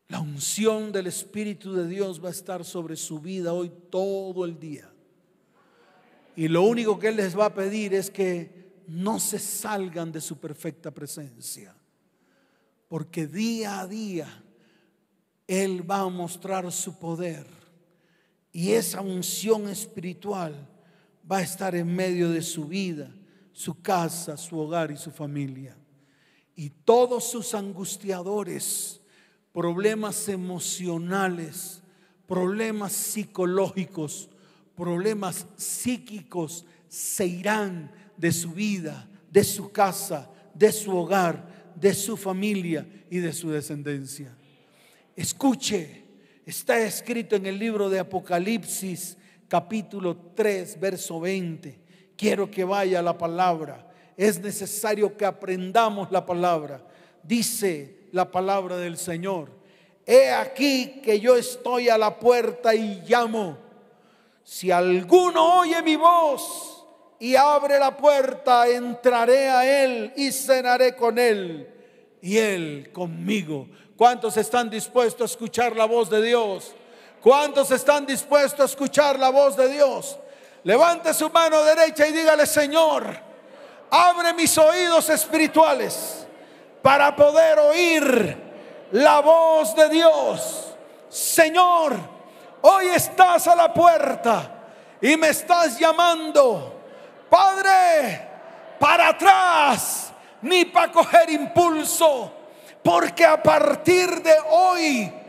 La 0.09 0.21
unción 0.21 0.93
del 0.93 1.07
Espíritu 1.07 1.73
de 1.73 1.87
Dios 1.87 2.23
va 2.23 2.29
a 2.29 2.33
estar 2.33 2.65
sobre 2.65 2.97
su 2.97 3.21
vida 3.21 3.53
hoy 3.53 3.73
todo 3.91 4.45
el 4.45 4.59
día. 4.59 4.93
Y 6.37 6.49
lo 6.49 6.63
único 6.63 6.99
que 6.99 7.09
Él 7.09 7.17
les 7.17 7.39
va 7.39 7.47
a 7.47 7.55
pedir 7.55 7.95
es 7.95 8.11
que 8.11 8.73
no 8.89 9.21
se 9.21 9.39
salgan 9.39 10.11
de 10.13 10.21
su 10.21 10.39
perfecta 10.39 10.91
presencia. 10.91 11.75
Porque 12.89 13.27
día 13.27 13.81
a 13.81 13.87
día 13.87 14.45
Él 15.47 15.89
va 15.89 16.01
a 16.01 16.09
mostrar 16.09 16.71
su 16.73 16.99
poder. 16.99 17.47
Y 18.51 18.73
esa 18.73 19.01
unción 19.01 19.69
espiritual 19.69 20.69
va 21.31 21.39
a 21.39 21.43
estar 21.43 21.75
en 21.75 21.95
medio 21.95 22.31
de 22.31 22.43
su 22.43 22.67
vida, 22.67 23.15
su 23.53 23.81
casa, 23.81 24.37
su 24.37 24.59
hogar 24.59 24.91
y 24.91 24.97
su 24.97 25.11
familia. 25.11 25.77
Y 26.55 26.71
todos 26.71 27.31
sus 27.31 27.55
angustiadores, 27.55 29.01
problemas 29.53 30.29
emocionales, 30.29 31.83
problemas 32.27 32.93
psicológicos, 32.93 34.31
problemas 34.77 35.47
psíquicos 35.57 36.65
se 36.89 37.27
irán 37.27 37.91
de 38.17 38.33
su 38.33 38.53
vida, 38.53 39.09
de 39.31 39.45
su 39.45 39.71
casa, 39.71 40.31
de 40.55 40.73
su 40.73 40.97
hogar, 40.97 41.73
de 41.75 41.95
su 41.95 42.17
familia 42.17 42.87
y 43.11 43.19
de 43.19 43.33
su 43.33 43.51
descendencia. 43.51 44.37
Escuche, 45.17 46.05
está 46.47 46.79
escrito 46.81 47.37
en 47.37 47.47
el 47.47 47.59
libro 47.59 47.89
de 47.89 47.99
Apocalipsis 47.99 49.17
capítulo 49.53 50.17
3, 50.35 50.81
verso 50.81 51.21
20. 51.21 51.79
Quiero 52.17 52.51
que 52.51 52.65
vaya 52.65 53.03
la 53.03 53.19
palabra. 53.19 53.87
Es 54.17 54.41
necesario 54.41 55.15
que 55.15 55.27
aprendamos 55.27 56.11
la 56.11 56.25
palabra. 56.25 56.83
Dice 57.23 58.09
la 58.13 58.31
palabra 58.31 58.79
del 58.79 58.97
Señor. 58.97 59.51
He 60.07 60.31
aquí 60.31 61.03
que 61.03 61.21
yo 61.21 61.37
estoy 61.37 61.91
a 61.91 61.99
la 61.99 62.19
puerta 62.19 62.75
y 62.75 63.03
llamo. 63.07 63.59
Si 64.43 64.71
alguno 64.71 65.59
oye 65.59 65.83
mi 65.83 65.97
voz 65.97 66.87
y 67.21 67.37
abre 67.37 67.79
la 67.79 67.95
puerta, 67.95 68.67
entraré 68.67 69.51
a 69.51 69.85
él 69.85 70.15
y 70.17 70.33
cenaré 70.33 70.97
con 70.97 71.19
él 71.19 71.69
y 72.23 72.39
él 72.39 72.89
conmigo. 72.91 73.69
¿Cuántos 73.99 74.35
están 74.39 74.71
dispuestos 74.71 75.31
a 75.31 75.35
escuchar 75.35 75.77
la 75.77 75.85
voz 75.85 76.09
de 76.09 76.23
Dios? 76.23 76.75
¿Cuántos 77.23 77.71
están 77.71 78.05
dispuestos 78.05 78.61
a 78.61 78.65
escuchar 78.65 79.17
la 79.17 79.31
voz 79.31 79.57
de 79.57 79.69
Dios? 79.69 80.19
Levante 80.65 81.15
su 81.15 81.31
mano 81.31 81.63
derecha 81.63 82.05
y 82.07 82.13
dígale, 82.13 82.47
Señor, 82.47 83.17
abre 83.91 84.35
mis 84.35 84.59
oídos 84.59 85.09
espirituales 85.09 86.27
para 86.83 87.15
poder 87.15 87.61
oír 87.61 88.37
la 88.91 89.21
voz 89.21 89.75
de 89.77 89.89
Dios. 89.89 90.75
Señor, 91.09 91.95
hoy 92.63 92.89
estás 92.89 93.47
a 93.47 93.55
la 93.55 93.73
puerta 93.73 94.51
y 95.01 95.17
me 95.17 95.29
estás 95.29 95.79
llamando, 95.79 96.81
Padre, 97.31 98.29
para 98.81 99.09
atrás, 99.11 100.13
ni 100.43 100.65
para 100.65 100.91
coger 100.91 101.31
impulso, 101.31 102.33
porque 102.83 103.25
a 103.25 103.41
partir 103.41 104.23
de 104.23 104.37
hoy 104.51 105.22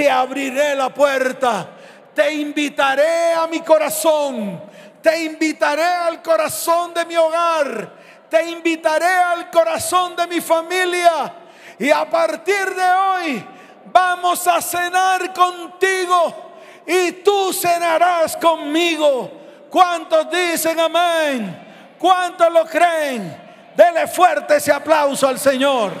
te 0.00 0.10
abriré 0.10 0.74
la 0.74 0.88
puerta, 0.88 1.68
te 2.14 2.32
invitaré 2.32 3.34
a 3.34 3.46
mi 3.46 3.60
corazón, 3.60 4.58
te 5.02 5.24
invitaré 5.24 5.84
al 5.84 6.22
corazón 6.22 6.94
de 6.94 7.04
mi 7.04 7.16
hogar, 7.16 7.92
te 8.30 8.48
invitaré 8.48 9.04
al 9.04 9.50
corazón 9.50 10.16
de 10.16 10.26
mi 10.26 10.40
familia 10.40 11.34
y 11.78 11.90
a 11.90 12.08
partir 12.08 12.74
de 12.74 12.82
hoy 12.82 13.46
vamos 13.92 14.46
a 14.46 14.62
cenar 14.62 15.34
contigo 15.34 16.52
y 16.86 17.12
tú 17.22 17.52
cenarás 17.52 18.38
conmigo. 18.38 19.30
¿Cuántos 19.68 20.30
dicen 20.30 20.80
amén? 20.80 21.94
¿Cuántos 21.98 22.50
lo 22.50 22.64
creen? 22.64 23.36
Dele 23.76 24.06
fuerte 24.06 24.56
ese 24.56 24.72
aplauso 24.72 25.28
al 25.28 25.38
Señor. 25.38 25.92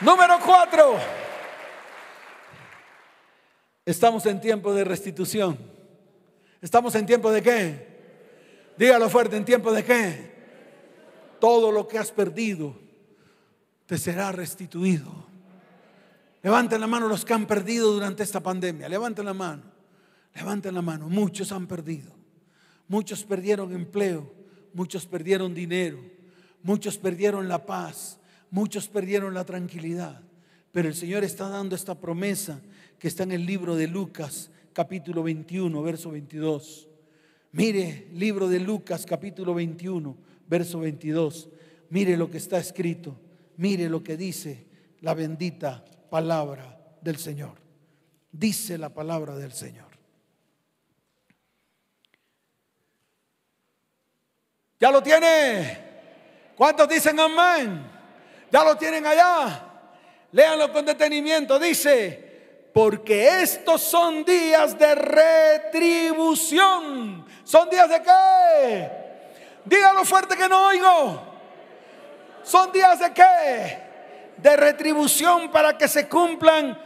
Número 0.00 0.38
cuatro. 0.44 0.96
Estamos 3.84 4.26
en 4.26 4.40
tiempo 4.40 4.74
de 4.74 4.84
restitución. 4.84 5.58
¿Estamos 6.60 6.94
en 6.94 7.06
tiempo 7.06 7.30
de 7.30 7.42
qué? 7.42 7.94
Dígalo 8.76 9.08
fuerte, 9.08 9.36
¿en 9.36 9.44
tiempo 9.44 9.72
de 9.72 9.84
qué? 9.84 10.34
Todo 11.38 11.70
lo 11.70 11.86
que 11.86 11.98
has 11.98 12.10
perdido 12.10 12.74
te 13.86 13.98
será 13.98 14.32
restituido. 14.32 15.12
Levanten 16.42 16.80
la 16.80 16.86
mano 16.86 17.08
los 17.08 17.24
que 17.24 17.34
han 17.34 17.46
perdido 17.46 17.92
durante 17.92 18.22
esta 18.22 18.40
pandemia. 18.40 18.88
Levanten 18.88 19.24
la 19.24 19.34
mano. 19.34 19.62
Levanten 20.34 20.74
la 20.74 20.82
mano. 20.82 21.08
Muchos 21.08 21.52
han 21.52 21.66
perdido. 21.66 22.12
Muchos 22.88 23.24
perdieron 23.24 23.74
empleo. 23.74 24.32
Muchos 24.72 25.06
perdieron 25.06 25.54
dinero. 25.54 25.98
Muchos 26.62 26.98
perdieron 26.98 27.48
la 27.48 27.64
paz. 27.64 28.18
Muchos 28.54 28.86
perdieron 28.86 29.34
la 29.34 29.44
tranquilidad. 29.44 30.20
Pero 30.70 30.86
el 30.86 30.94
Señor 30.94 31.24
está 31.24 31.48
dando 31.48 31.74
esta 31.74 31.96
promesa 31.96 32.60
que 33.00 33.08
está 33.08 33.24
en 33.24 33.32
el 33.32 33.44
libro 33.44 33.74
de 33.74 33.88
Lucas, 33.88 34.48
capítulo 34.72 35.24
21, 35.24 35.82
verso 35.82 36.12
22. 36.12 36.86
Mire, 37.50 38.06
libro 38.12 38.48
de 38.48 38.60
Lucas, 38.60 39.06
capítulo 39.06 39.54
21, 39.54 40.16
verso 40.46 40.78
22. 40.78 41.48
Mire 41.90 42.16
lo 42.16 42.30
que 42.30 42.38
está 42.38 42.58
escrito. 42.58 43.18
Mire 43.56 43.88
lo 43.88 44.04
que 44.04 44.16
dice 44.16 44.68
la 45.00 45.14
bendita 45.14 45.84
palabra 46.08 46.78
del 47.02 47.16
Señor. 47.16 47.58
Dice 48.30 48.78
la 48.78 48.94
palabra 48.94 49.34
del 49.36 49.50
Señor. 49.50 49.88
¿Ya 54.78 54.92
lo 54.92 55.02
tiene? 55.02 55.76
¿Cuántos 56.54 56.88
dicen 56.88 57.18
amén? 57.18 57.93
¿Ya 58.54 58.62
lo 58.62 58.76
tienen 58.76 59.04
allá? 59.04 59.62
Léanlo 60.30 60.72
con 60.72 60.86
detenimiento. 60.86 61.58
Dice, 61.58 62.70
porque 62.72 63.42
estos 63.42 63.82
son 63.82 64.24
días 64.24 64.78
de 64.78 64.94
retribución. 64.94 67.26
¿Son 67.42 67.68
días 67.68 67.88
de 67.88 68.00
qué? 68.00 68.90
Dígalo 69.64 70.04
fuerte 70.04 70.36
que 70.36 70.48
no 70.48 70.66
oigo. 70.66 71.20
¿Son 72.44 72.70
días 72.70 73.00
de 73.00 73.12
qué? 73.12 73.82
De 74.36 74.56
retribución 74.56 75.50
para 75.50 75.76
que 75.76 75.88
se 75.88 76.08
cumplan 76.08 76.80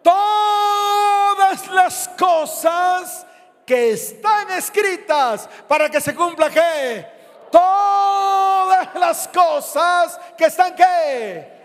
todas 0.00 1.68
las 1.68 2.08
cosas 2.18 3.26
que 3.66 3.90
están 3.90 4.50
escritas. 4.52 5.46
Para 5.68 5.90
que 5.90 6.00
se 6.00 6.14
cumpla 6.14 6.48
qué? 6.48 7.11
Todas 7.52 8.88
las 8.98 9.28
cosas 9.28 10.18
que 10.36 10.46
están 10.46 10.74
que 10.74 11.62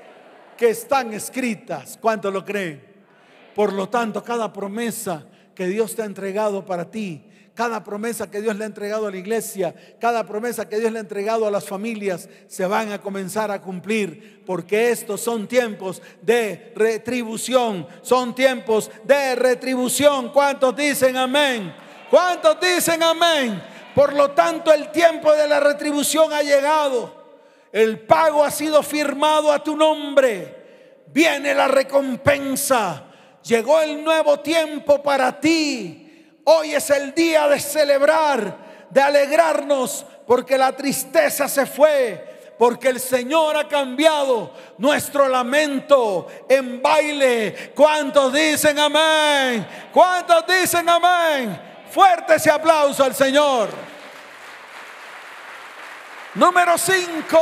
que 0.58 0.70
están 0.72 1.14
escritas. 1.14 1.98
¿Cuánto 2.02 2.30
lo 2.32 2.44
creen? 2.44 2.84
Por 3.56 3.72
lo 3.72 3.88
tanto, 3.88 4.24
cada 4.24 4.52
promesa 4.52 5.26
que 5.56 5.68
Dios 5.68 5.96
te 5.96 6.02
ha 6.02 6.06
entregado 6.06 6.66
para 6.66 6.90
ti, 6.92 7.24
cada 7.54 7.84
promesa 7.84 8.30
que 8.30 8.42
Dios 8.42 8.56
le 8.56 8.66
ha 8.66 8.68
entregado 8.68 9.08
a 9.08 9.12
la 9.12 9.18
iglesia, 9.18 9.74
cada 10.00 10.26
promesa 10.26 10.70
que 10.70 10.80
Dios 10.80 10.92
le 10.92 11.00
ha 11.00 11.02
entregado 11.02 11.48
a 11.48 11.52
las 11.52 11.66
familias, 11.66 12.30
se 12.48 12.66
van 12.68 12.92
a 12.92 13.02
comenzar 13.02 13.50
a 13.50 13.62
cumplir, 13.62 14.44
porque 14.46 14.92
estos 14.92 15.22
son 15.22 15.48
tiempos 15.48 16.02
de 16.22 16.72
retribución, 16.76 17.88
son 18.02 18.36
tiempos 18.36 18.92
de 19.04 19.36
retribución. 19.36 20.32
¿Cuántos 20.32 20.76
dicen 20.76 21.18
amén? 21.18 21.74
¿Cuántos 22.12 22.60
dicen 22.60 23.02
amén? 23.02 23.60
Por 23.98 24.14
lo 24.14 24.30
tanto, 24.30 24.72
el 24.72 24.92
tiempo 24.92 25.34
de 25.34 25.48
la 25.48 25.60
retribución 25.60 26.32
ha 26.32 26.44
llegado. 26.44 27.12
El 27.72 27.98
pago 28.02 28.44
ha 28.44 28.52
sido 28.52 28.84
firmado 28.84 29.52
a 29.52 29.64
tu 29.64 29.76
nombre. 29.76 31.02
Viene 31.08 31.56
la 31.56 31.68
recompensa. 31.68 33.06
Llegó 33.42 33.82
el 33.82 34.04
nuevo 34.04 34.40
tiempo 34.42 35.02
para 35.02 35.40
ti. 35.40 36.38
Hoy 36.44 36.76
es 36.76 36.92
el 36.92 37.12
día 37.16 37.48
de 37.48 37.60
celebrar, 37.60 38.88
de 38.92 39.02
alegrarnos, 39.02 40.06
porque 40.28 40.60
la 40.60 40.74
tristeza 40.74 41.48
se 41.48 41.66
fue, 41.66 42.54
porque 42.60 42.90
el 42.90 43.00
Señor 43.00 43.58
ha 43.58 43.68
cambiado 43.68 44.54
nuestro 44.78 45.28
lamento 45.28 46.28
en 46.48 46.84
baile. 46.84 47.72
¿Cuántos 47.76 48.32
dicen 48.32 48.78
amén? 48.78 49.68
¿Cuántos 49.92 50.46
dicen 50.46 50.88
amén? 50.88 51.67
Fuerte 51.92 52.36
ese 52.36 52.52
aplauso 52.52 53.04
al 53.04 53.16
Señor. 53.16 53.70
Número 56.36 56.78
5. 56.78 57.40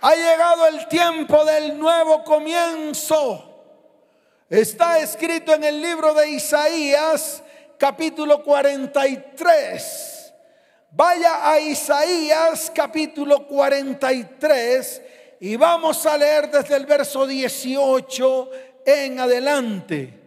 Ha 0.00 0.14
llegado 0.14 0.66
el 0.68 0.86
tiempo 0.88 1.44
del 1.44 1.78
nuevo 1.78 2.22
comienzo. 2.24 3.44
Está 4.48 4.98
escrito 4.98 5.52
en 5.52 5.64
el 5.64 5.82
libro 5.82 6.14
de 6.14 6.30
Isaías 6.30 7.42
capítulo 7.76 8.42
43. 8.42 10.34
Vaya 10.90 11.50
a 11.50 11.60
Isaías 11.60 12.72
capítulo 12.74 13.46
43 13.46 15.02
y 15.40 15.56
vamos 15.56 16.06
a 16.06 16.16
leer 16.16 16.50
desde 16.50 16.76
el 16.76 16.86
verso 16.86 17.26
18 17.26 18.50
en 18.86 19.20
adelante. 19.20 20.17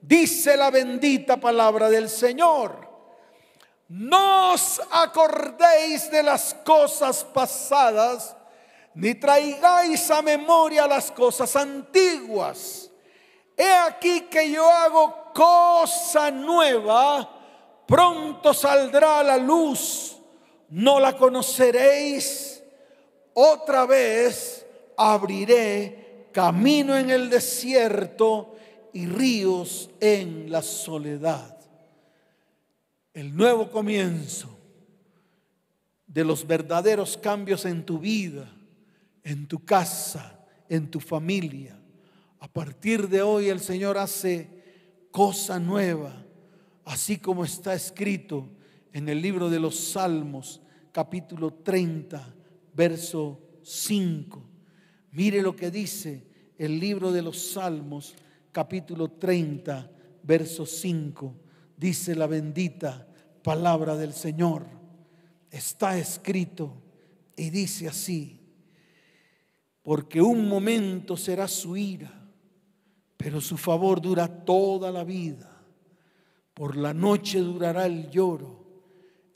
Dice 0.00 0.56
la 0.56 0.70
bendita 0.70 1.36
palabra 1.38 1.88
del 1.88 2.08
Señor. 2.08 2.88
No 3.88 4.52
os 4.52 4.80
acordéis 4.90 6.10
de 6.10 6.22
las 6.22 6.54
cosas 6.64 7.24
pasadas, 7.24 8.36
ni 8.94 9.14
traigáis 9.14 10.10
a 10.10 10.20
memoria 10.22 10.86
las 10.86 11.10
cosas 11.10 11.56
antiguas 11.56 12.88
He 13.60 13.72
aquí 13.72 14.20
que 14.30 14.52
yo 14.52 14.70
hago 14.70 15.32
cosa 15.34 16.30
nueva, 16.30 17.28
pronto 17.88 18.54
saldrá 18.54 19.20
la 19.24 19.36
luz, 19.36 20.16
no 20.68 21.00
la 21.00 21.16
conoceréis. 21.16 22.62
Otra 23.34 23.84
vez 23.84 24.64
abriré 24.96 26.28
camino 26.32 26.96
en 26.96 27.10
el 27.10 27.28
desierto 27.28 28.54
y 28.98 29.06
ríos 29.06 29.90
en 30.00 30.50
la 30.50 30.62
soledad. 30.62 31.58
El 33.12 33.36
nuevo 33.36 33.70
comienzo 33.70 34.58
de 36.06 36.24
los 36.24 36.46
verdaderos 36.46 37.16
cambios 37.16 37.64
en 37.64 37.84
tu 37.84 37.98
vida, 37.98 38.50
en 39.22 39.46
tu 39.46 39.64
casa, 39.64 40.46
en 40.68 40.90
tu 40.90 41.00
familia 41.00 41.78
a 42.40 42.48
partir 42.48 43.08
de 43.08 43.22
hoy 43.22 43.48
el 43.48 43.60
Señor 43.60 43.98
hace 43.98 44.48
cosa 45.10 45.58
nueva, 45.58 46.24
así 46.84 47.18
como 47.18 47.44
está 47.44 47.74
escrito 47.74 48.48
en 48.92 49.08
el 49.08 49.20
libro 49.20 49.50
de 49.50 49.58
los 49.58 49.76
Salmos, 49.76 50.60
capítulo 50.92 51.52
30, 51.52 52.34
verso 52.74 53.40
5. 53.62 54.42
Mire 55.12 55.42
lo 55.42 55.56
que 55.56 55.70
dice 55.70 56.26
el 56.58 56.78
libro 56.78 57.10
de 57.10 57.22
los 57.22 57.38
Salmos, 57.38 58.14
capítulo 58.58 59.12
30, 59.12 59.88
verso 60.24 60.66
5. 60.66 61.36
Dice 61.76 62.16
la 62.16 62.26
bendita 62.26 63.06
palabra 63.44 63.94
del 63.96 64.12
Señor. 64.12 64.66
Está 65.48 65.96
escrito 65.96 66.74
y 67.36 67.50
dice 67.50 67.86
así, 67.86 68.40
porque 69.80 70.20
un 70.20 70.48
momento 70.48 71.16
será 71.16 71.46
su 71.46 71.76
ira 71.76 72.18
pero 73.18 73.40
su 73.40 73.56
favor 73.56 74.00
dura 74.00 74.28
toda 74.28 74.92
la 74.92 75.04
vida. 75.04 75.50
Por 76.54 76.76
la 76.76 76.94
noche 76.94 77.40
durará 77.40 77.84
el 77.84 78.10
lloro 78.10 78.64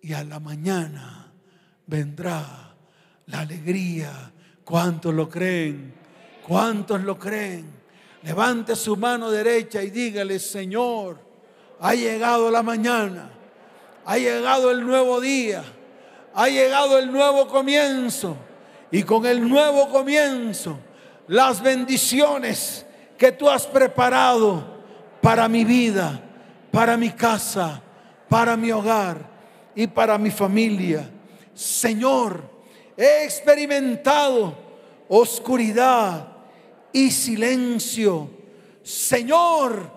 y 0.00 0.12
a 0.14 0.24
la 0.24 0.38
mañana 0.40 1.32
vendrá 1.86 2.76
la 3.26 3.40
alegría. 3.40 4.32
¿Cuántos 4.64 5.12
lo 5.12 5.28
creen? 5.28 5.94
¿Cuántos 6.46 7.02
lo 7.02 7.18
creen? 7.18 7.81
Levante 8.22 8.76
su 8.76 8.96
mano 8.96 9.30
derecha 9.30 9.82
y 9.82 9.90
dígale, 9.90 10.38
Señor, 10.38 11.18
ha 11.80 11.94
llegado 11.94 12.50
la 12.50 12.62
mañana, 12.62 13.30
ha 14.04 14.16
llegado 14.16 14.70
el 14.70 14.86
nuevo 14.86 15.20
día, 15.20 15.64
ha 16.34 16.48
llegado 16.48 16.98
el 16.98 17.10
nuevo 17.10 17.48
comienzo. 17.48 18.36
Y 18.92 19.02
con 19.02 19.26
el 19.26 19.48
nuevo 19.48 19.88
comienzo, 19.88 20.78
las 21.26 21.62
bendiciones 21.62 22.86
que 23.16 23.32
tú 23.32 23.48
has 23.48 23.66
preparado 23.66 24.62
para 25.20 25.48
mi 25.48 25.64
vida, 25.64 26.20
para 26.70 26.96
mi 26.96 27.10
casa, 27.10 27.80
para 28.28 28.56
mi 28.56 28.70
hogar 28.70 29.18
y 29.74 29.86
para 29.86 30.18
mi 30.18 30.30
familia. 30.30 31.08
Señor, 31.54 32.42
he 32.96 33.24
experimentado 33.24 34.54
oscuridad 35.08 36.31
y 36.92 37.10
silencio. 37.10 38.28
Señor, 38.82 39.90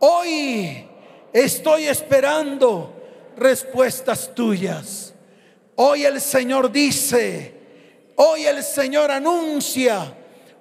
hoy 0.00 0.86
estoy 1.32 1.84
esperando 1.84 2.94
respuestas 3.36 4.34
tuyas. 4.34 5.14
Hoy 5.76 6.04
el 6.04 6.20
Señor 6.20 6.70
dice, 6.70 7.54
hoy 8.16 8.44
el 8.44 8.62
Señor 8.62 9.10
anuncia 9.10 10.14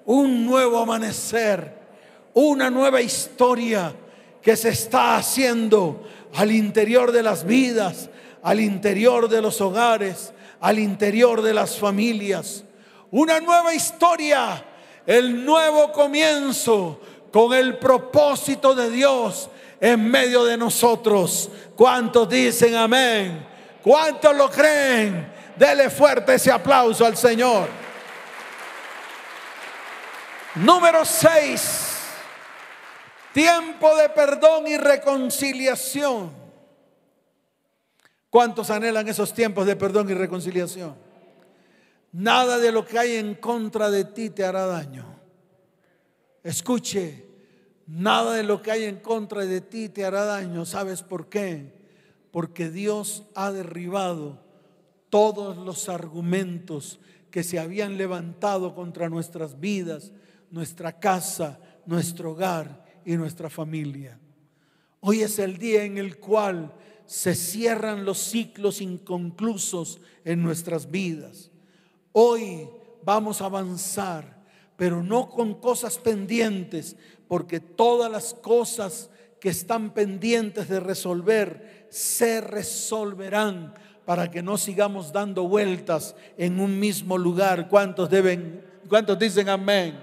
un 0.05 0.45
nuevo 0.45 0.79
amanecer 0.79 1.81
una 2.33 2.69
nueva 2.69 3.01
historia 3.01 3.93
que 4.41 4.55
se 4.55 4.69
está 4.69 5.17
haciendo 5.17 6.07
al 6.35 6.51
interior 6.51 7.11
de 7.11 7.23
las 7.23 7.45
vidas, 7.45 8.09
al 8.41 8.59
interior 8.59 9.29
de 9.29 9.41
los 9.41 9.59
hogares, 9.61 10.33
al 10.59 10.79
interior 10.79 11.41
de 11.41 11.53
las 11.53 11.77
familias. 11.77 12.63
Una 13.11 13.39
nueva 13.39 13.73
historia, 13.73 14.65
el 15.05 15.45
nuevo 15.45 15.91
comienzo 15.91 16.99
con 17.31 17.53
el 17.53 17.77
propósito 17.77 18.75
de 18.75 18.89
Dios 18.89 19.49
en 19.79 20.09
medio 20.09 20.43
de 20.43 20.57
nosotros. 20.57 21.49
¿Cuántos 21.75 22.29
dicen 22.29 22.75
amén? 22.75 23.47
¿Cuántos 23.81 24.35
lo 24.35 24.49
creen? 24.49 25.31
Dele 25.55 25.89
fuerte 25.89 26.35
ese 26.35 26.51
aplauso 26.51 27.05
al 27.05 27.17
Señor. 27.17 27.67
Número 30.55 31.05
6. 31.05 31.87
Tiempo 33.33 33.95
de 33.95 34.09
perdón 34.09 34.67
y 34.67 34.77
reconciliación. 34.77 36.31
¿Cuántos 38.29 38.69
anhelan 38.69 39.07
esos 39.07 39.33
tiempos 39.33 39.65
de 39.65 39.75
perdón 39.75 40.09
y 40.09 40.13
reconciliación? 40.13 41.10
Nada 42.11 42.57
de 42.59 42.71
lo 42.71 42.85
que 42.85 42.99
hay 42.99 43.15
en 43.15 43.35
contra 43.35 43.89
de 43.89 44.05
ti 44.05 44.29
te 44.29 44.43
hará 44.43 44.65
daño. 44.65 45.05
Escuche, 46.43 47.25
nada 47.87 48.33
de 48.33 48.43
lo 48.43 48.61
que 48.61 48.71
hay 48.71 48.83
en 48.83 48.97
contra 48.97 49.45
de 49.45 49.61
ti 49.61 49.89
te 49.89 50.03
hará 50.03 50.25
daño. 50.25 50.65
¿Sabes 50.65 51.03
por 51.03 51.29
qué? 51.29 51.73
Porque 52.31 52.69
Dios 52.69 53.23
ha 53.35 53.51
derribado 53.51 54.39
todos 55.09 55.57
los 55.57 55.89
argumentos 55.89 56.99
que 57.29 57.43
se 57.43 57.59
habían 57.59 57.97
levantado 57.97 58.75
contra 58.75 59.09
nuestras 59.09 59.59
vidas, 59.59 60.11
nuestra 60.49 60.99
casa, 60.99 61.59
nuestro 61.85 62.31
hogar 62.31 62.85
y 63.05 63.15
nuestra 63.15 63.49
familia. 63.49 64.19
Hoy 64.99 65.21
es 65.21 65.39
el 65.39 65.57
día 65.57 65.83
en 65.83 65.97
el 65.97 66.17
cual 66.17 66.73
se 67.05 67.35
cierran 67.35 68.05
los 68.05 68.19
ciclos 68.19 68.81
inconclusos 68.81 70.01
en 70.23 70.43
nuestras 70.43 70.91
vidas. 70.91 71.50
Hoy 72.13 72.67
vamos 73.03 73.41
a 73.41 73.45
avanzar, 73.45 74.43
pero 74.75 75.01
no 75.01 75.29
con 75.29 75.55
cosas 75.55 75.97
pendientes, 75.97 76.95
porque 77.27 77.59
todas 77.59 78.11
las 78.11 78.33
cosas 78.33 79.09
que 79.39 79.49
están 79.49 79.93
pendientes 79.93 80.67
de 80.67 80.79
resolver 80.79 81.87
se 81.89 82.41
resolverán 82.41 83.73
para 84.05 84.29
que 84.29 84.43
no 84.43 84.57
sigamos 84.57 85.13
dando 85.13 85.47
vueltas 85.47 86.15
en 86.37 86.59
un 86.59 86.79
mismo 86.79 87.17
lugar. 87.17 87.69
¿Cuántos 87.69 88.09
deben, 88.09 88.63
cuántos 88.89 89.17
dicen 89.17 89.47
amén? 89.47 89.97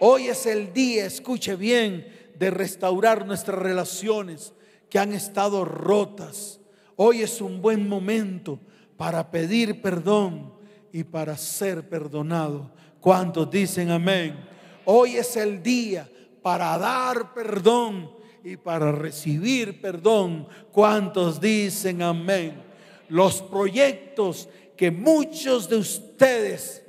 Hoy 0.00 0.28
es 0.28 0.46
el 0.46 0.72
día, 0.72 1.04
escuche 1.04 1.54
bien, 1.54 2.06
de 2.38 2.50
restaurar 2.50 3.26
nuestras 3.26 3.58
relaciones 3.58 4.54
que 4.88 4.98
han 4.98 5.12
estado 5.12 5.64
rotas. 5.64 6.60
Hoy 6.96 7.22
es 7.22 7.40
un 7.40 7.60
buen 7.60 7.88
momento 7.88 8.58
para 8.96 9.30
pedir 9.30 9.82
perdón 9.82 10.61
y 10.92 11.04
para 11.04 11.36
ser 11.36 11.88
perdonado. 11.88 12.70
¿Cuántos 13.00 13.50
dicen 13.50 13.90
amén? 13.90 14.36
Hoy 14.84 15.16
es 15.16 15.36
el 15.36 15.62
día 15.62 16.08
para 16.42 16.76
dar 16.78 17.32
perdón 17.34 18.10
y 18.44 18.56
para 18.56 18.92
recibir 18.92 19.80
perdón. 19.80 20.46
¿Cuántos 20.70 21.40
dicen 21.40 22.02
amén? 22.02 22.62
Los 23.08 23.42
proyectos 23.42 24.48
que 24.76 24.90
muchos 24.90 25.68
de 25.68 25.76
ustedes 25.76 26.82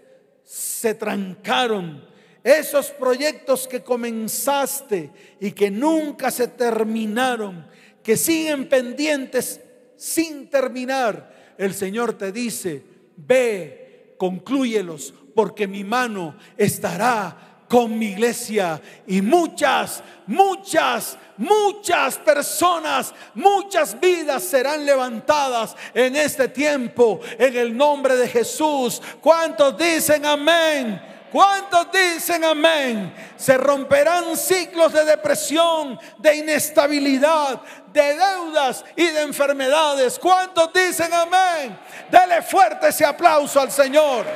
se 0.43 0.93
trancaron 0.93 2.13
esos 2.43 2.91
proyectos 2.91 3.67
que 3.67 3.81
comenzaste 3.81 5.11
y 5.39 5.51
que 5.51 5.71
nunca 5.71 6.29
se 6.29 6.49
terminaron, 6.49 7.65
que 8.03 8.17
siguen 8.17 8.67
pendientes 8.67 9.61
sin 9.95 10.49
terminar, 10.49 11.55
el 11.57 11.73
Señor 11.73 12.17
te 12.17 12.33
dice, 12.33 12.83
ve, 13.15 13.82
conclúyelos, 14.23 15.13
porque 15.35 15.67
mi 15.67 15.83
mano 15.83 16.33
estará 16.55 17.65
con 17.67 17.99
mi 17.99 18.05
iglesia 18.05 18.81
y 19.05 19.21
muchas, 19.21 20.01
muchas, 20.27 21.17
muchas 21.35 22.17
personas, 22.19 23.13
muchas 23.33 23.99
vidas 23.99 24.41
serán 24.43 24.85
levantadas 24.85 25.75
en 25.93 26.15
este 26.15 26.47
tiempo 26.47 27.19
en 27.37 27.53
el 27.57 27.75
nombre 27.75 28.15
de 28.15 28.29
Jesús. 28.29 29.01
¿Cuántos 29.19 29.77
dicen 29.77 30.25
amén? 30.25 31.01
¿Cuántos 31.33 31.91
dicen 31.91 32.43
amén? 32.43 33.11
Se 33.37 33.57
romperán 33.57 34.37
ciclos 34.37 34.93
de 34.93 35.03
depresión, 35.03 35.99
de 36.19 36.35
inestabilidad, 36.35 37.59
de 37.91 38.15
deudas 38.15 38.85
y 38.95 39.07
de 39.07 39.23
enfermedades. 39.23 40.19
¿Cuántos 40.19 40.71
dicen 40.71 41.11
amén? 41.11 41.75
Dele 42.11 42.43
fuerte 42.43 42.89
ese 42.89 43.03
aplauso 43.03 43.59
al 43.59 43.71
Señor. 43.71 44.27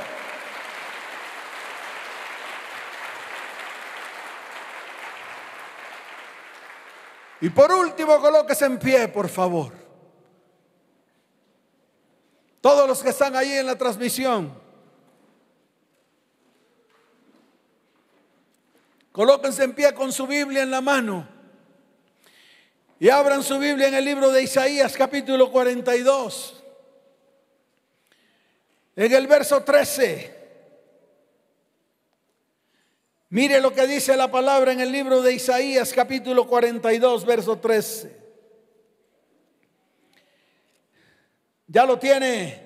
Y 7.39 7.51
por 7.51 7.71
último, 7.71 8.19
colóquese 8.19 8.65
en 8.65 8.79
pie, 8.79 9.07
por 9.07 9.29
favor. 9.29 9.71
Todos 12.59 12.87
los 12.87 13.03
que 13.03 13.09
están 13.09 13.35
ahí 13.35 13.51
en 13.53 13.67
la 13.67 13.75
transmisión. 13.75 14.66
Colóquense 19.17 19.63
en 19.63 19.73
pie 19.73 19.95
con 19.95 20.11
su 20.11 20.27
Biblia 20.27 20.61
en 20.61 20.69
la 20.69 20.79
mano. 20.79 21.27
Y 22.99 23.09
abran 23.09 23.41
su 23.41 23.57
Biblia 23.57 23.87
en 23.87 23.95
el 23.95 24.05
libro 24.05 24.29
de 24.31 24.43
Isaías 24.43 24.95
capítulo 24.95 25.51
42. 25.51 26.63
En 28.95 29.11
el 29.11 29.25
verso 29.25 29.63
13. 29.63 30.35
Mire 33.29 33.59
lo 33.59 33.73
que 33.73 33.87
dice 33.87 34.15
la 34.15 34.29
palabra 34.29 34.71
en 34.71 34.81
el 34.81 34.91
libro 34.91 35.23
de 35.23 35.33
Isaías 35.33 35.93
capítulo 35.93 36.45
42, 36.45 37.25
verso 37.25 37.57
13. 37.57 38.15
Ya 41.65 41.87
lo 41.87 41.97
tiene, 41.97 42.61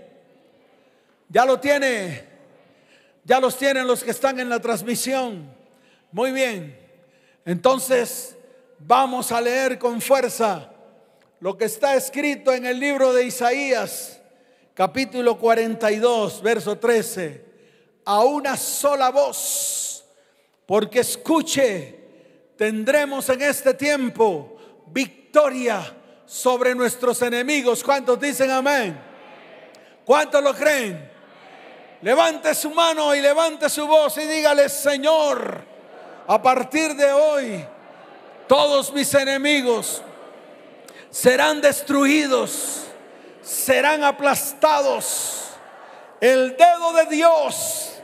ya 1.29 1.45
lo 1.45 1.61
tiene, 1.61 2.25
ya 3.23 3.39
los 3.39 3.57
tienen 3.57 3.87
los 3.87 4.03
que 4.03 4.11
están 4.11 4.37
en 4.41 4.49
la 4.49 4.59
transmisión. 4.59 5.60
Muy 6.13 6.33
bien, 6.33 6.77
entonces 7.45 8.35
vamos 8.79 9.31
a 9.31 9.39
leer 9.39 9.79
con 9.79 10.01
fuerza 10.01 10.69
lo 11.39 11.57
que 11.57 11.65
está 11.65 11.95
escrito 11.95 12.51
en 12.53 12.65
el 12.65 12.79
libro 12.81 13.13
de 13.13 13.23
Isaías 13.23 14.19
capítulo 14.73 15.37
42, 15.37 16.41
verso 16.41 16.77
13. 16.77 17.45
A 18.03 18.25
una 18.25 18.57
sola 18.57 19.09
voz 19.09 20.03
porque 20.65 20.99
escuche, 20.99 21.97
tendremos 22.57 23.29
en 23.29 23.43
este 23.43 23.73
tiempo 23.73 24.57
victoria 24.87 25.95
sobre 26.25 26.75
nuestros 26.75 27.21
enemigos. 27.21 27.81
¿Cuántos 27.83 28.19
dicen 28.19 28.51
amén? 28.51 28.99
¿Cuántos 30.03 30.43
lo 30.43 30.53
creen? 30.53 31.09
Levante 32.01 32.53
su 32.53 32.71
mano 32.71 33.15
y 33.15 33.21
levante 33.21 33.69
su 33.69 33.87
voz 33.87 34.17
y 34.17 34.25
dígale, 34.25 34.67
Señor, 34.67 35.70
a 36.31 36.41
partir 36.41 36.95
de 36.95 37.11
hoy, 37.11 37.67
todos 38.47 38.93
mis 38.93 39.13
enemigos 39.13 40.01
serán 41.09 41.59
destruidos, 41.59 42.83
serán 43.41 44.01
aplastados. 44.05 45.49
El 46.21 46.55
dedo 46.55 46.93
de 46.93 47.05
Dios 47.07 47.95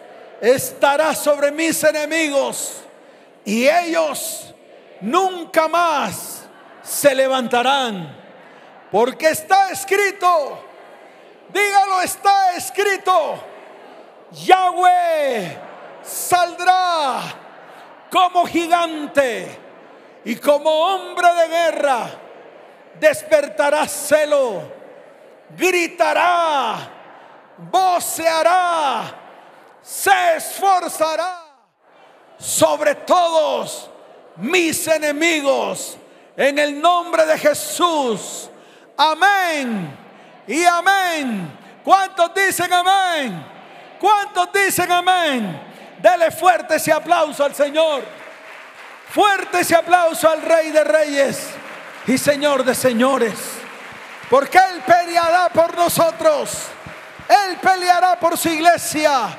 estará 0.42 1.16
sobre 1.16 1.54
mis 1.54 1.82
enemigos 1.86 2.82
y 3.46 3.66
ellos 3.66 4.54
nunca 5.00 5.70
más 5.70 6.42
se 6.84 7.16
levantarán. 7.16 8.14
Porque 8.92 9.30
está 9.30 9.70
escrito, 9.72 10.66
dígalo, 11.48 12.02
está 12.02 12.58
escrito, 12.58 13.42
Yahweh 14.32 15.58
saldrá 16.04 17.47
como 18.12 18.46
gigante 18.46 19.48
y 20.26 20.36
como 20.36 20.70
hombre 20.70 21.28
de 21.34 21.48
guerra, 21.48 22.10
despertará 23.00 23.88
celo, 23.88 24.64
gritará, 25.58 26.90
voceará 27.58 29.28
se 29.88 30.36
esforzará 30.36 31.46
sobre 32.38 32.94
todos 32.94 33.90
mis 34.36 34.86
enemigos 34.86 35.98
en 36.36 36.60
el 36.60 36.82
nombre 36.82 37.26
de 37.26 37.38
Jesús. 37.38 38.50
Amén 38.98 39.98
y 40.46 40.66
amén. 40.66 41.58
¿Cuántos 41.86 42.34
dicen 42.34 42.72
amén? 42.74 43.46
¿Cuántos 43.98 44.52
dicen 44.52 44.92
amén? 44.92 45.67
Dele 46.00 46.32
fuerte 46.32 46.76
ese 46.76 46.92
aplauso 46.92 47.44
al 47.44 47.56
Señor. 47.56 48.04
Fuerte 49.10 49.60
ese 49.62 49.76
aplauso 49.76 50.30
al 50.30 50.42
Rey 50.42 50.72
de 50.72 50.84
Reyes 50.84 51.50
y 52.08 52.18
Señor 52.18 52.64
de 52.64 52.76
Señores. 52.76 53.34
Porque 54.30 54.58
Él 54.58 54.82
peleará 54.86 55.50
por 55.50 55.76
nosotros. 55.76 56.68
Él 57.28 57.58
peleará 57.58 58.20
por 58.20 58.38
su 58.38 58.50
iglesia. 58.50 59.38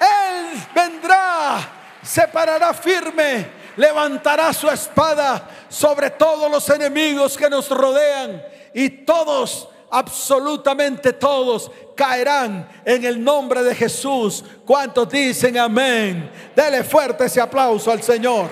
Él 0.00 0.66
vendrá, 0.74 1.58
se 2.02 2.26
parará 2.28 2.74
firme, 2.74 3.50
levantará 3.76 4.52
su 4.52 4.68
espada 4.68 5.48
sobre 5.68 6.10
todos 6.10 6.50
los 6.50 6.68
enemigos 6.70 7.36
que 7.36 7.48
nos 7.48 7.68
rodean 7.70 8.42
y 8.74 8.88
todos, 8.90 9.68
absolutamente 9.92 11.12
todos, 11.12 11.70
caerán 11.94 12.68
en 12.84 13.04
el 13.04 13.22
nombre 13.22 13.62
de 13.62 13.74
Jesús. 13.74 14.44
¿Cuántos 14.64 15.08
dicen 15.08 15.58
amén? 15.58 16.30
Dele 16.56 16.82
fuerte 16.82 17.26
ese 17.26 17.40
aplauso 17.40 17.92
al 17.92 18.02
Señor. 18.02 18.48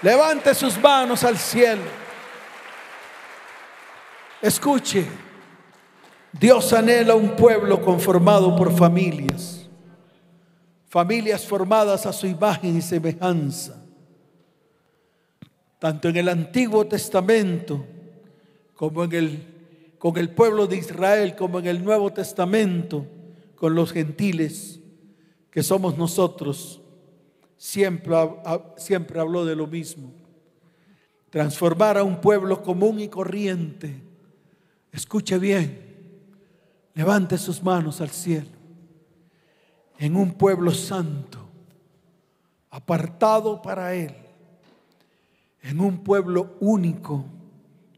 Levante 0.00 0.54
sus 0.54 0.78
manos 0.78 1.24
al 1.24 1.36
cielo. 1.36 1.82
Escuche, 4.40 5.06
Dios 6.32 6.72
anhela 6.72 7.14
un 7.14 7.36
pueblo 7.36 7.82
conformado 7.82 8.54
por 8.56 8.74
familias 8.76 9.64
familias 10.94 11.44
formadas 11.44 12.06
a 12.06 12.12
su 12.12 12.24
imagen 12.24 12.76
y 12.76 12.80
semejanza. 12.80 13.84
Tanto 15.80 16.08
en 16.08 16.16
el 16.18 16.28
Antiguo 16.28 16.86
Testamento 16.86 17.84
como 18.76 19.02
en 19.02 19.12
el, 19.12 19.53
con 20.04 20.18
el 20.18 20.28
pueblo 20.28 20.66
de 20.66 20.76
Israel, 20.76 21.34
como 21.34 21.60
en 21.60 21.66
el 21.66 21.82
Nuevo 21.82 22.12
Testamento, 22.12 23.06
con 23.54 23.74
los 23.74 23.90
gentiles 23.90 24.78
que 25.50 25.62
somos 25.62 25.96
nosotros, 25.96 26.82
siempre, 27.56 28.14
siempre 28.76 29.18
habló 29.18 29.46
de 29.46 29.56
lo 29.56 29.66
mismo. 29.66 30.12
Transformar 31.30 31.96
a 31.96 32.02
un 32.02 32.20
pueblo 32.20 32.62
común 32.62 33.00
y 33.00 33.08
corriente. 33.08 34.02
Escuche 34.92 35.38
bien, 35.38 35.80
levante 36.92 37.38
sus 37.38 37.62
manos 37.62 38.02
al 38.02 38.10
cielo 38.10 38.50
en 39.96 40.16
un 40.16 40.34
pueblo 40.34 40.72
santo, 40.72 41.38
apartado 42.68 43.62
para 43.62 43.94
Él, 43.94 44.14
en 45.62 45.80
un 45.80 46.04
pueblo 46.04 46.58
único 46.60 47.24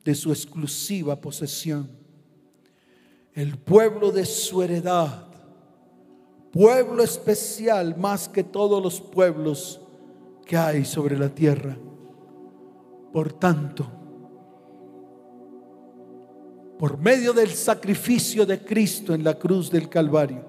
de 0.06 0.14
su 0.14 0.30
exclusiva 0.30 1.16
posesión, 1.20 1.90
el 3.34 3.58
pueblo 3.58 4.12
de 4.12 4.24
su 4.24 4.62
heredad, 4.62 5.26
pueblo 6.52 7.02
especial 7.02 7.96
más 7.96 8.28
que 8.28 8.44
todos 8.44 8.80
los 8.80 9.00
pueblos 9.00 9.80
que 10.46 10.56
hay 10.56 10.84
sobre 10.84 11.18
la 11.18 11.28
tierra. 11.28 11.76
Por 13.12 13.32
tanto, 13.32 13.90
por 16.78 16.98
medio 16.98 17.32
del 17.32 17.50
sacrificio 17.50 18.46
de 18.46 18.64
Cristo 18.64 19.12
en 19.12 19.24
la 19.24 19.34
cruz 19.36 19.72
del 19.72 19.88
Calvario, 19.88 20.44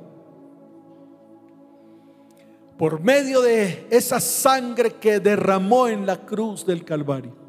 por 2.77 3.01
medio 3.01 3.41
de 3.41 3.87
esa 3.89 4.19
sangre 4.19 4.91
que 4.99 5.19
derramó 5.19 5.87
en 5.87 6.05
la 6.05 6.23
cruz 6.27 6.63
del 6.63 6.85
Calvario, 6.85 7.46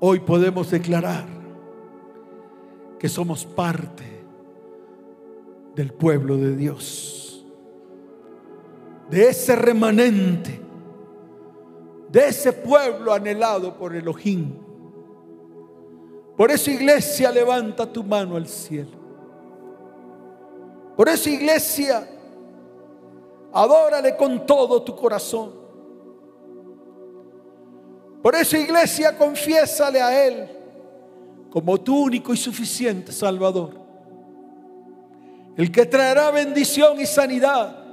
hoy 0.00 0.20
podemos 0.20 0.70
declarar 0.70 1.26
que 2.98 3.08
somos 3.08 3.44
parte 3.44 4.04
del 5.74 5.92
pueblo 5.92 6.36
de 6.36 6.56
Dios, 6.56 7.44
de 9.10 9.28
ese 9.28 9.54
remanente, 9.56 10.60
de 12.08 12.28
ese 12.28 12.52
pueblo 12.52 13.12
anhelado 13.12 13.76
por 13.76 13.94
Elohim, 13.94 14.66
Por 16.36 16.50
eso 16.50 16.70
iglesia, 16.70 17.32
levanta 17.32 17.90
tu 17.90 18.04
mano 18.04 18.36
al 18.36 18.46
cielo. 18.46 18.90
Por 20.94 21.08
eso 21.08 21.30
iglesia, 21.30 22.06
adórale 23.52 24.14
con 24.16 24.44
todo 24.44 24.82
tu 24.82 24.94
corazón. 24.94 25.55
Por 28.26 28.34
eso 28.34 28.56
iglesia, 28.56 29.16
confiésale 29.16 30.02
a 30.02 30.26
Él 30.26 30.48
como 31.48 31.80
tu 31.80 31.96
único 31.96 32.34
y 32.34 32.36
suficiente 32.36 33.12
Salvador. 33.12 33.80
El 35.56 35.70
que 35.70 35.86
traerá 35.86 36.32
bendición 36.32 37.00
y 37.00 37.06
sanidad. 37.06 37.84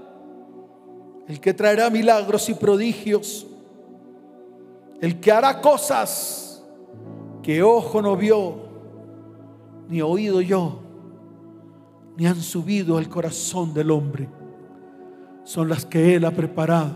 El 1.27 1.39
que 1.39 1.53
traerá 1.53 1.91
milagros 1.91 2.49
y 2.49 2.55
prodigios. 2.55 3.45
El 4.99 5.19
que 5.19 5.31
hará 5.31 5.61
cosas 5.61 6.63
que 7.43 7.61
ojo 7.61 8.01
no 8.01 8.17
vio, 8.17 8.55
ni 9.88 10.01
oído 10.01 10.41
yo, 10.41 10.79
ni 12.17 12.25
han 12.25 12.41
subido 12.41 12.97
al 12.97 13.07
corazón 13.07 13.71
del 13.71 13.91
hombre. 13.91 14.27
Son 15.43 15.69
las 15.69 15.86
que 15.86 16.15
Él 16.15 16.25
ha 16.25 16.31
preparado 16.31 16.93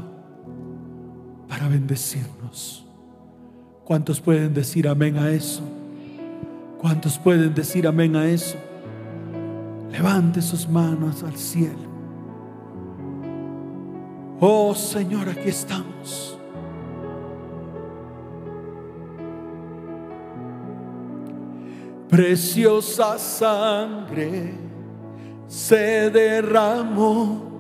para 1.48 1.68
bendecirnos. 1.68 2.87
¿Cuántos 3.88 4.20
pueden 4.20 4.54
decir 4.54 4.86
amén 4.86 5.18
a 5.18 5.30
eso? 5.30 5.62
¿Cuántos 6.78 7.18
pueden 7.18 7.56
decir 7.56 7.88
amén 7.88 8.18
a 8.18 8.28
eso? 8.28 8.58
Levante 9.90 10.42
sus 10.42 10.68
manos 10.68 11.24
al 11.24 11.38
cielo. 11.38 11.88
Oh 14.42 14.76
Señor, 14.76 15.30
aquí 15.30 15.48
estamos. 15.48 16.38
Preciosa 22.10 23.18
sangre 23.18 24.52
se 25.48 26.10
derramó. 26.10 27.57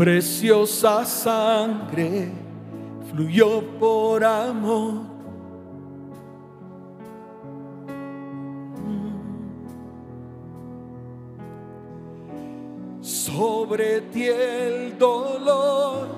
Preciosa 0.00 1.04
sangre 1.04 2.32
fluyó 3.10 3.60
por 3.78 4.24
amor. 4.24 5.02
Sobre 13.02 14.00
ti 14.00 14.24
el 14.24 14.96
dolor, 14.96 16.08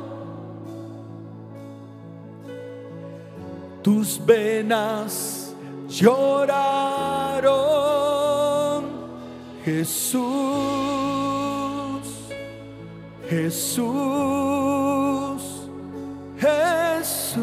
tus 3.82 4.24
venas 4.24 5.56
lloraron, 5.88 7.42
Jesús. 9.64 11.01
Jesús, 13.32 13.80
Jesús. 16.38 17.40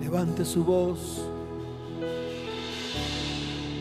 Levante 0.00 0.44
su 0.44 0.64
voz. 0.64 1.26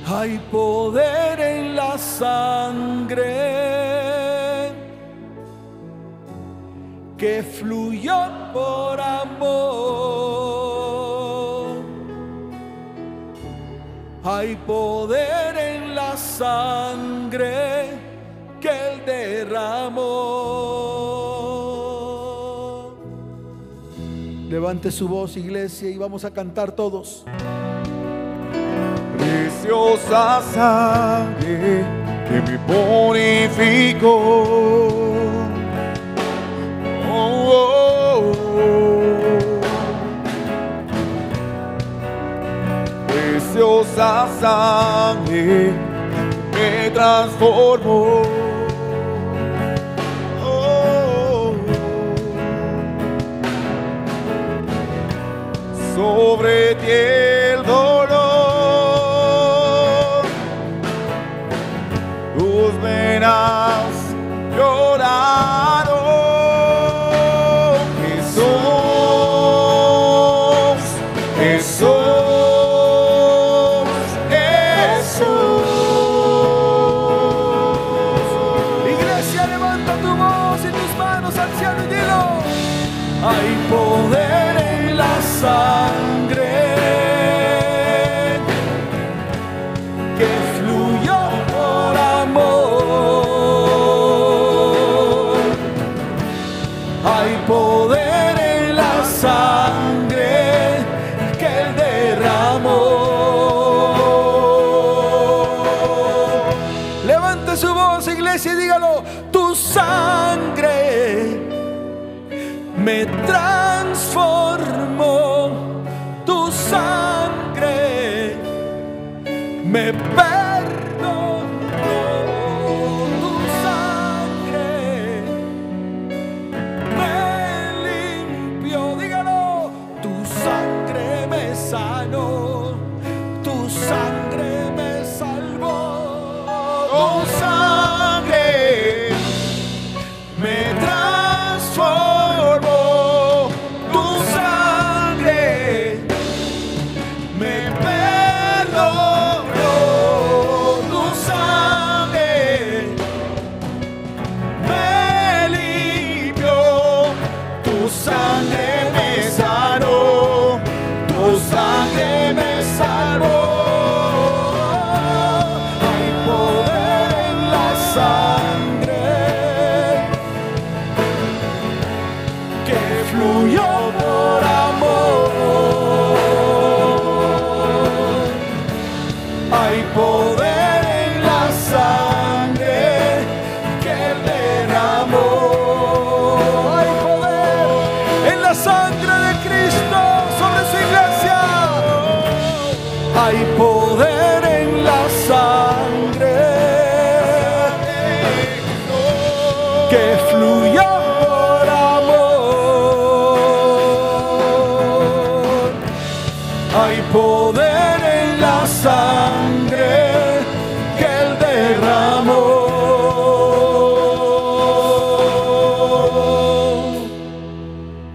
Hay 0.07 0.39
poder 0.51 1.39
en 1.39 1.75
la 1.75 1.95
sangre 1.99 3.21
que 7.19 7.43
fluyó 7.43 8.31
por 8.51 8.99
amor. 8.99 10.23
Hay 14.23 14.55
poder 14.65 15.52
sangre 16.43 17.91
que 18.59 18.67
Él 18.67 19.05
derramó. 19.05 20.01
Levante 24.49 24.91
su 24.91 25.07
voz, 25.07 25.37
iglesia, 25.37 25.89
y 25.89 25.97
vamos 25.97 26.25
a 26.25 26.31
cantar 26.31 26.73
todos. 26.73 27.23
Preciosa 29.17 30.41
sangre 30.53 31.85
que 32.27 32.41
me 32.41 32.59
purificó. 32.67 34.17
Oh, 37.09 37.51
oh, 37.53 38.33
oh. 38.59 38.71
Preciosa 43.07 44.27
sangre 44.41 45.82
me 46.63 46.89
transformó. 46.91 48.21
Sobre 55.95 56.75
ti 56.75 56.89
el 56.89 57.63
dolor, 57.63 58.23
tus 62.35 62.81
venas 62.81 63.62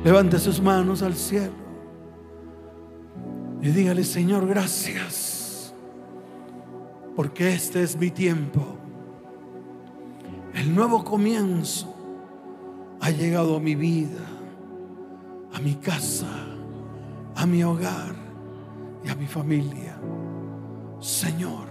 Levante 0.08 0.38
sus 0.38 0.60
manos 0.60 1.02
al 1.02 1.14
cielo 1.14 1.52
y 3.60 3.68
dígale, 3.68 4.04
Señor, 4.04 4.46
gracias, 4.46 5.07
porque 7.38 7.54
este 7.54 7.84
es 7.84 7.96
mi 7.96 8.10
tiempo. 8.10 8.60
El 10.54 10.74
nuevo 10.74 11.04
comienzo 11.04 11.94
ha 13.00 13.10
llegado 13.10 13.54
a 13.54 13.60
mi 13.60 13.76
vida, 13.76 14.26
a 15.54 15.60
mi 15.60 15.76
casa, 15.76 16.26
a 17.36 17.46
mi 17.46 17.62
hogar 17.62 18.12
y 19.04 19.08
a 19.08 19.14
mi 19.14 19.28
familia. 19.28 19.96
Señor, 20.98 21.68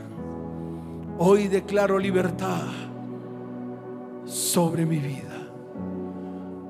hoy 1.17 1.49
declaro 1.49 1.99
libertad 1.99 2.69
sobre 4.23 4.85
mi 4.85 4.99
vida. 4.99 5.49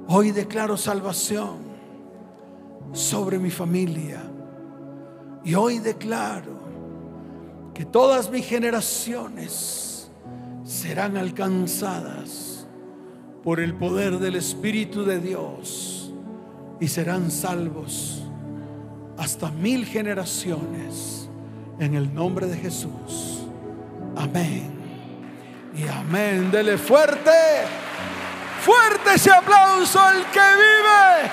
Hoy 0.08 0.32
declaro 0.32 0.76
salvación 0.76 1.58
sobre 2.94 3.38
mi 3.38 3.52
familia. 3.52 4.24
Y 5.44 5.54
hoy 5.54 5.78
declaro 5.78 6.57
que 7.78 7.86
todas 7.86 8.32
mis 8.32 8.44
generaciones 8.44 10.10
serán 10.64 11.16
alcanzadas 11.16 12.66
por 13.44 13.60
el 13.60 13.76
poder 13.76 14.18
del 14.18 14.36
Espíritu 14.36 15.06
de 15.06 15.20
Dios 15.20 16.12
y 16.80 16.88
serán 16.88 17.30
salvos 17.30 18.24
hasta 19.16 19.52
mil 19.52 19.86
generaciones 19.86 21.30
en 21.78 21.94
el 21.94 22.12
nombre 22.12 22.48
de 22.48 22.58
Jesús. 22.58 23.46
Amén. 24.16 24.72
Y 25.78 25.88
amén. 25.88 26.50
Dele 26.50 26.80
fuerte, 26.80 27.30
fuerte 28.60 29.14
ese 29.14 29.30
aplauso 29.30 30.00
al 30.00 30.26
que 30.32 30.40
vive 30.40 31.32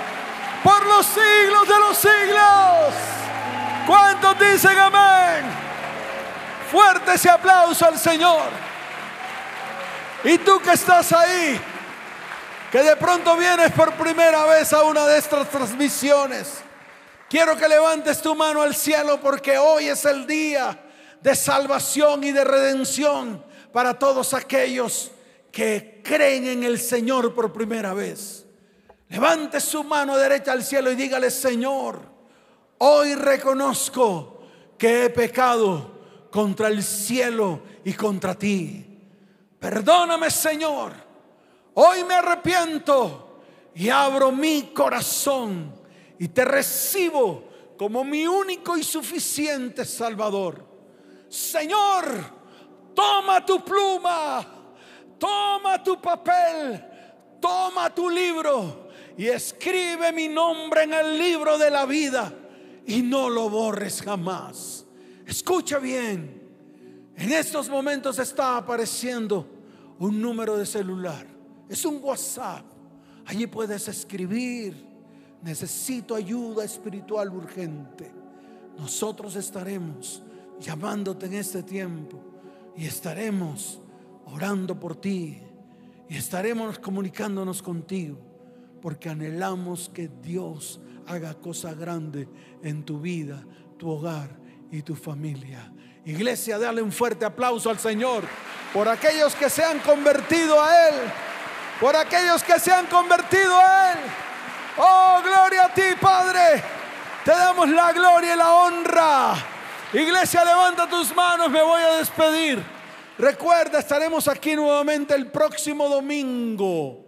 por 0.62 0.86
los 0.88 1.06
siglos 1.06 1.66
de 1.66 1.78
los 1.78 1.96
siglos. 1.96 2.94
¿Cuántos 3.86 4.38
dicen 4.38 4.76
amén? 4.76 5.63
Fuerte 6.74 7.14
ese 7.14 7.30
aplauso 7.30 7.86
al 7.86 7.96
Señor. 7.96 8.48
Y 10.24 10.38
tú 10.38 10.58
que 10.58 10.72
estás 10.72 11.12
ahí, 11.12 11.56
que 12.72 12.82
de 12.82 12.96
pronto 12.96 13.36
vienes 13.36 13.70
por 13.70 13.92
primera 13.92 14.44
vez 14.46 14.72
a 14.72 14.82
una 14.82 15.06
de 15.06 15.18
estas 15.18 15.48
transmisiones, 15.50 16.54
quiero 17.30 17.56
que 17.56 17.68
levantes 17.68 18.20
tu 18.20 18.34
mano 18.34 18.60
al 18.60 18.74
cielo 18.74 19.20
porque 19.20 19.56
hoy 19.56 19.86
es 19.86 20.04
el 20.04 20.26
día 20.26 20.76
de 21.20 21.36
salvación 21.36 22.24
y 22.24 22.32
de 22.32 22.42
redención 22.42 23.44
para 23.72 23.96
todos 23.96 24.34
aquellos 24.34 25.12
que 25.52 26.02
creen 26.02 26.44
en 26.48 26.64
el 26.64 26.80
Señor 26.80 27.32
por 27.34 27.52
primera 27.52 27.94
vez. 27.94 28.46
Levante 29.10 29.60
su 29.60 29.84
mano 29.84 30.16
derecha 30.16 30.50
al 30.50 30.64
cielo 30.64 30.90
y 30.90 30.96
dígale, 30.96 31.30
Señor, 31.30 32.00
hoy 32.78 33.14
reconozco 33.14 34.42
que 34.76 35.04
he 35.04 35.10
pecado 35.10 35.93
contra 36.34 36.66
el 36.66 36.82
cielo 36.82 37.60
y 37.84 37.92
contra 37.92 38.34
ti. 38.34 38.84
Perdóname, 39.56 40.32
Señor. 40.32 40.92
Hoy 41.74 42.02
me 42.02 42.14
arrepiento 42.14 43.42
y 43.72 43.88
abro 43.88 44.32
mi 44.32 44.72
corazón 44.74 45.72
y 46.18 46.26
te 46.26 46.44
recibo 46.44 47.44
como 47.78 48.02
mi 48.02 48.26
único 48.26 48.76
y 48.76 48.82
suficiente 48.82 49.84
Salvador. 49.84 50.66
Señor, 51.28 52.04
toma 52.96 53.46
tu 53.46 53.64
pluma, 53.64 54.44
toma 55.16 55.80
tu 55.84 56.00
papel, 56.00 56.84
toma 57.40 57.94
tu 57.94 58.10
libro 58.10 58.88
y 59.16 59.28
escribe 59.28 60.10
mi 60.10 60.26
nombre 60.26 60.82
en 60.82 60.94
el 60.94 61.16
libro 61.16 61.56
de 61.58 61.70
la 61.70 61.86
vida 61.86 62.32
y 62.88 63.02
no 63.02 63.30
lo 63.30 63.48
borres 63.48 64.02
jamás. 64.02 64.83
Escucha 65.26 65.78
bien, 65.78 66.42
en 67.16 67.32
estos 67.32 67.68
momentos 67.68 68.18
está 68.18 68.56
apareciendo 68.56 69.48
un 69.98 70.20
número 70.20 70.56
de 70.56 70.66
celular, 70.66 71.26
es 71.68 71.84
un 71.84 71.98
WhatsApp, 72.02 72.64
allí 73.24 73.46
puedes 73.46 73.88
escribir, 73.88 74.74
necesito 75.42 76.14
ayuda 76.14 76.64
espiritual 76.64 77.30
urgente. 77.30 78.12
Nosotros 78.78 79.36
estaremos 79.36 80.22
llamándote 80.60 81.26
en 81.26 81.34
este 81.34 81.62
tiempo 81.62 82.20
y 82.76 82.84
estaremos 82.84 83.80
orando 84.26 84.78
por 84.78 84.96
ti 84.96 85.38
y 86.08 86.16
estaremos 86.16 86.78
comunicándonos 86.78 87.62
contigo 87.62 88.18
porque 88.82 89.08
anhelamos 89.08 89.88
que 89.88 90.10
Dios 90.22 90.80
haga 91.06 91.34
cosa 91.34 91.72
grande 91.72 92.28
en 92.62 92.84
tu 92.84 93.00
vida, 93.00 93.42
tu 93.78 93.88
hogar 93.88 94.43
y 94.74 94.82
tu 94.82 94.96
familia. 94.96 95.72
Iglesia, 96.04 96.58
dale 96.58 96.82
un 96.82 96.90
fuerte 96.90 97.24
aplauso 97.24 97.70
al 97.70 97.78
Señor 97.78 98.24
por 98.72 98.88
aquellos 98.88 99.32
que 99.36 99.48
se 99.48 99.62
han 99.62 99.78
convertido 99.78 100.60
a 100.60 100.88
Él, 100.88 100.94
por 101.80 101.94
aquellos 101.94 102.42
que 102.42 102.58
se 102.58 102.72
han 102.72 102.86
convertido 102.86 103.56
a 103.56 103.92
Él. 103.92 103.98
Oh, 104.76 105.20
gloria 105.22 105.66
a 105.66 105.74
ti, 105.74 105.94
Padre. 106.00 106.60
Te 107.24 107.30
damos 107.30 107.68
la 107.68 107.92
gloria 107.92 108.34
y 108.34 108.36
la 108.36 108.52
honra. 108.52 109.34
Iglesia, 109.92 110.44
levanta 110.44 110.88
tus 110.88 111.14
manos, 111.14 111.48
me 111.50 111.62
voy 111.62 111.80
a 111.80 111.98
despedir. 111.98 112.60
Recuerda, 113.16 113.78
estaremos 113.78 114.26
aquí 114.26 114.56
nuevamente 114.56 115.14
el 115.14 115.30
próximo 115.30 115.88
domingo. 115.88 117.00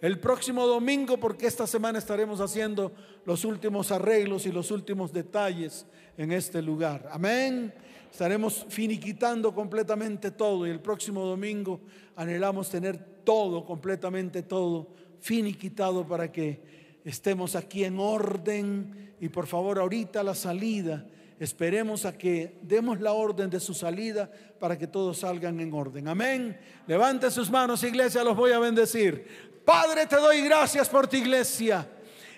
El 0.00 0.20
próximo 0.20 0.68
domingo, 0.68 1.18
porque 1.18 1.48
esta 1.48 1.66
semana 1.66 1.98
estaremos 1.98 2.40
haciendo 2.40 2.92
los 3.24 3.44
últimos 3.44 3.90
arreglos 3.90 4.46
y 4.46 4.52
los 4.52 4.70
últimos 4.70 5.12
detalles 5.12 5.84
en 6.18 6.32
este 6.32 6.60
lugar. 6.60 7.08
Amén. 7.10 7.72
Estaremos 8.10 8.66
finiquitando 8.68 9.54
completamente 9.54 10.32
todo 10.32 10.66
y 10.66 10.70
el 10.70 10.80
próximo 10.80 11.24
domingo 11.24 11.80
anhelamos 12.16 12.68
tener 12.68 12.98
todo, 13.24 13.64
completamente 13.64 14.42
todo, 14.42 14.88
finiquitado 15.20 16.06
para 16.06 16.30
que 16.30 16.60
estemos 17.04 17.54
aquí 17.54 17.84
en 17.84 18.00
orden 18.00 19.14
y 19.20 19.28
por 19.28 19.46
favor 19.46 19.78
ahorita 19.78 20.22
la 20.24 20.34
salida 20.34 21.06
esperemos 21.38 22.04
a 22.04 22.18
que 22.18 22.58
demos 22.62 23.00
la 23.00 23.12
orden 23.12 23.48
de 23.48 23.60
su 23.60 23.72
salida 23.72 24.28
para 24.58 24.76
que 24.76 24.88
todos 24.88 25.18
salgan 25.18 25.60
en 25.60 25.72
orden. 25.72 26.08
Amén. 26.08 26.58
Levante 26.88 27.30
sus 27.30 27.48
manos, 27.48 27.84
iglesia, 27.84 28.24
los 28.24 28.36
voy 28.36 28.50
a 28.50 28.58
bendecir. 28.58 29.24
Padre, 29.64 30.06
te 30.06 30.16
doy 30.16 30.40
gracias 30.40 30.88
por 30.88 31.06
tu 31.06 31.16
iglesia. 31.16 31.88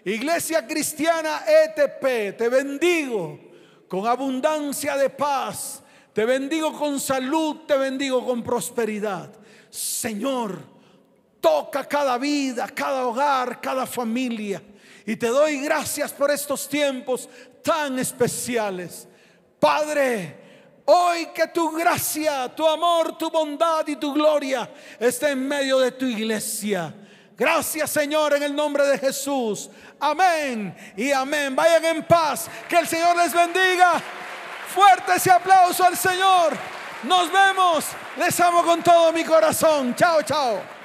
Iglesia 0.05 0.67
cristiana 0.67 1.45
ETP, 1.47 2.37
te 2.37 2.49
bendigo 2.51 3.50
con 3.91 4.07
abundancia 4.07 4.97
de 4.97 5.11
paz. 5.11 5.83
Te 6.13 6.25
bendigo 6.25 6.73
con 6.73 7.01
salud, 7.01 7.67
te 7.67 7.77
bendigo 7.77 8.25
con 8.25 8.41
prosperidad. 8.41 9.29
Señor, 9.69 10.61
toca 11.41 11.85
cada 11.85 12.17
vida, 12.17 12.69
cada 12.69 13.05
hogar, 13.05 13.61
cada 13.61 13.87
familia. 13.87 14.63
Y 15.05 15.17
te 15.17 15.27
doy 15.27 15.61
gracias 15.61 16.13
por 16.13 16.31
estos 16.31 16.69
tiempos 16.69 17.29
tan 17.65 17.99
especiales. 17.99 19.09
Padre, 19.59 20.37
hoy 20.85 21.27
que 21.35 21.49
tu 21.49 21.73
gracia, 21.73 22.49
tu 22.55 22.65
amor, 22.69 23.19
tu 23.19 23.29
bondad 23.29 23.85
y 23.89 23.97
tu 23.97 24.15
gloria 24.15 24.71
esté 25.01 25.31
en 25.31 25.49
medio 25.49 25.81
de 25.81 25.91
tu 25.91 26.07
iglesia. 26.07 26.95
Gracias 27.41 27.89
Señor 27.89 28.35
en 28.35 28.43
el 28.43 28.55
nombre 28.55 28.85
de 28.85 28.99
Jesús. 28.99 29.71
Amén 29.99 30.77
y 30.95 31.11
amén. 31.11 31.57
Vayan 31.57 31.83
en 31.87 32.03
paz. 32.03 32.51
Que 32.69 32.77
el 32.77 32.87
Señor 32.87 33.17
les 33.17 33.33
bendiga. 33.33 33.95
Fuerte 34.75 35.15
ese 35.15 35.31
aplauso 35.31 35.83
al 35.83 35.97
Señor. 35.97 36.53
Nos 37.05 37.33
vemos. 37.33 37.87
Les 38.19 38.39
amo 38.41 38.63
con 38.63 38.83
todo 38.83 39.11
mi 39.11 39.25
corazón. 39.25 39.95
Chao, 39.95 40.23
chao. 40.23 40.80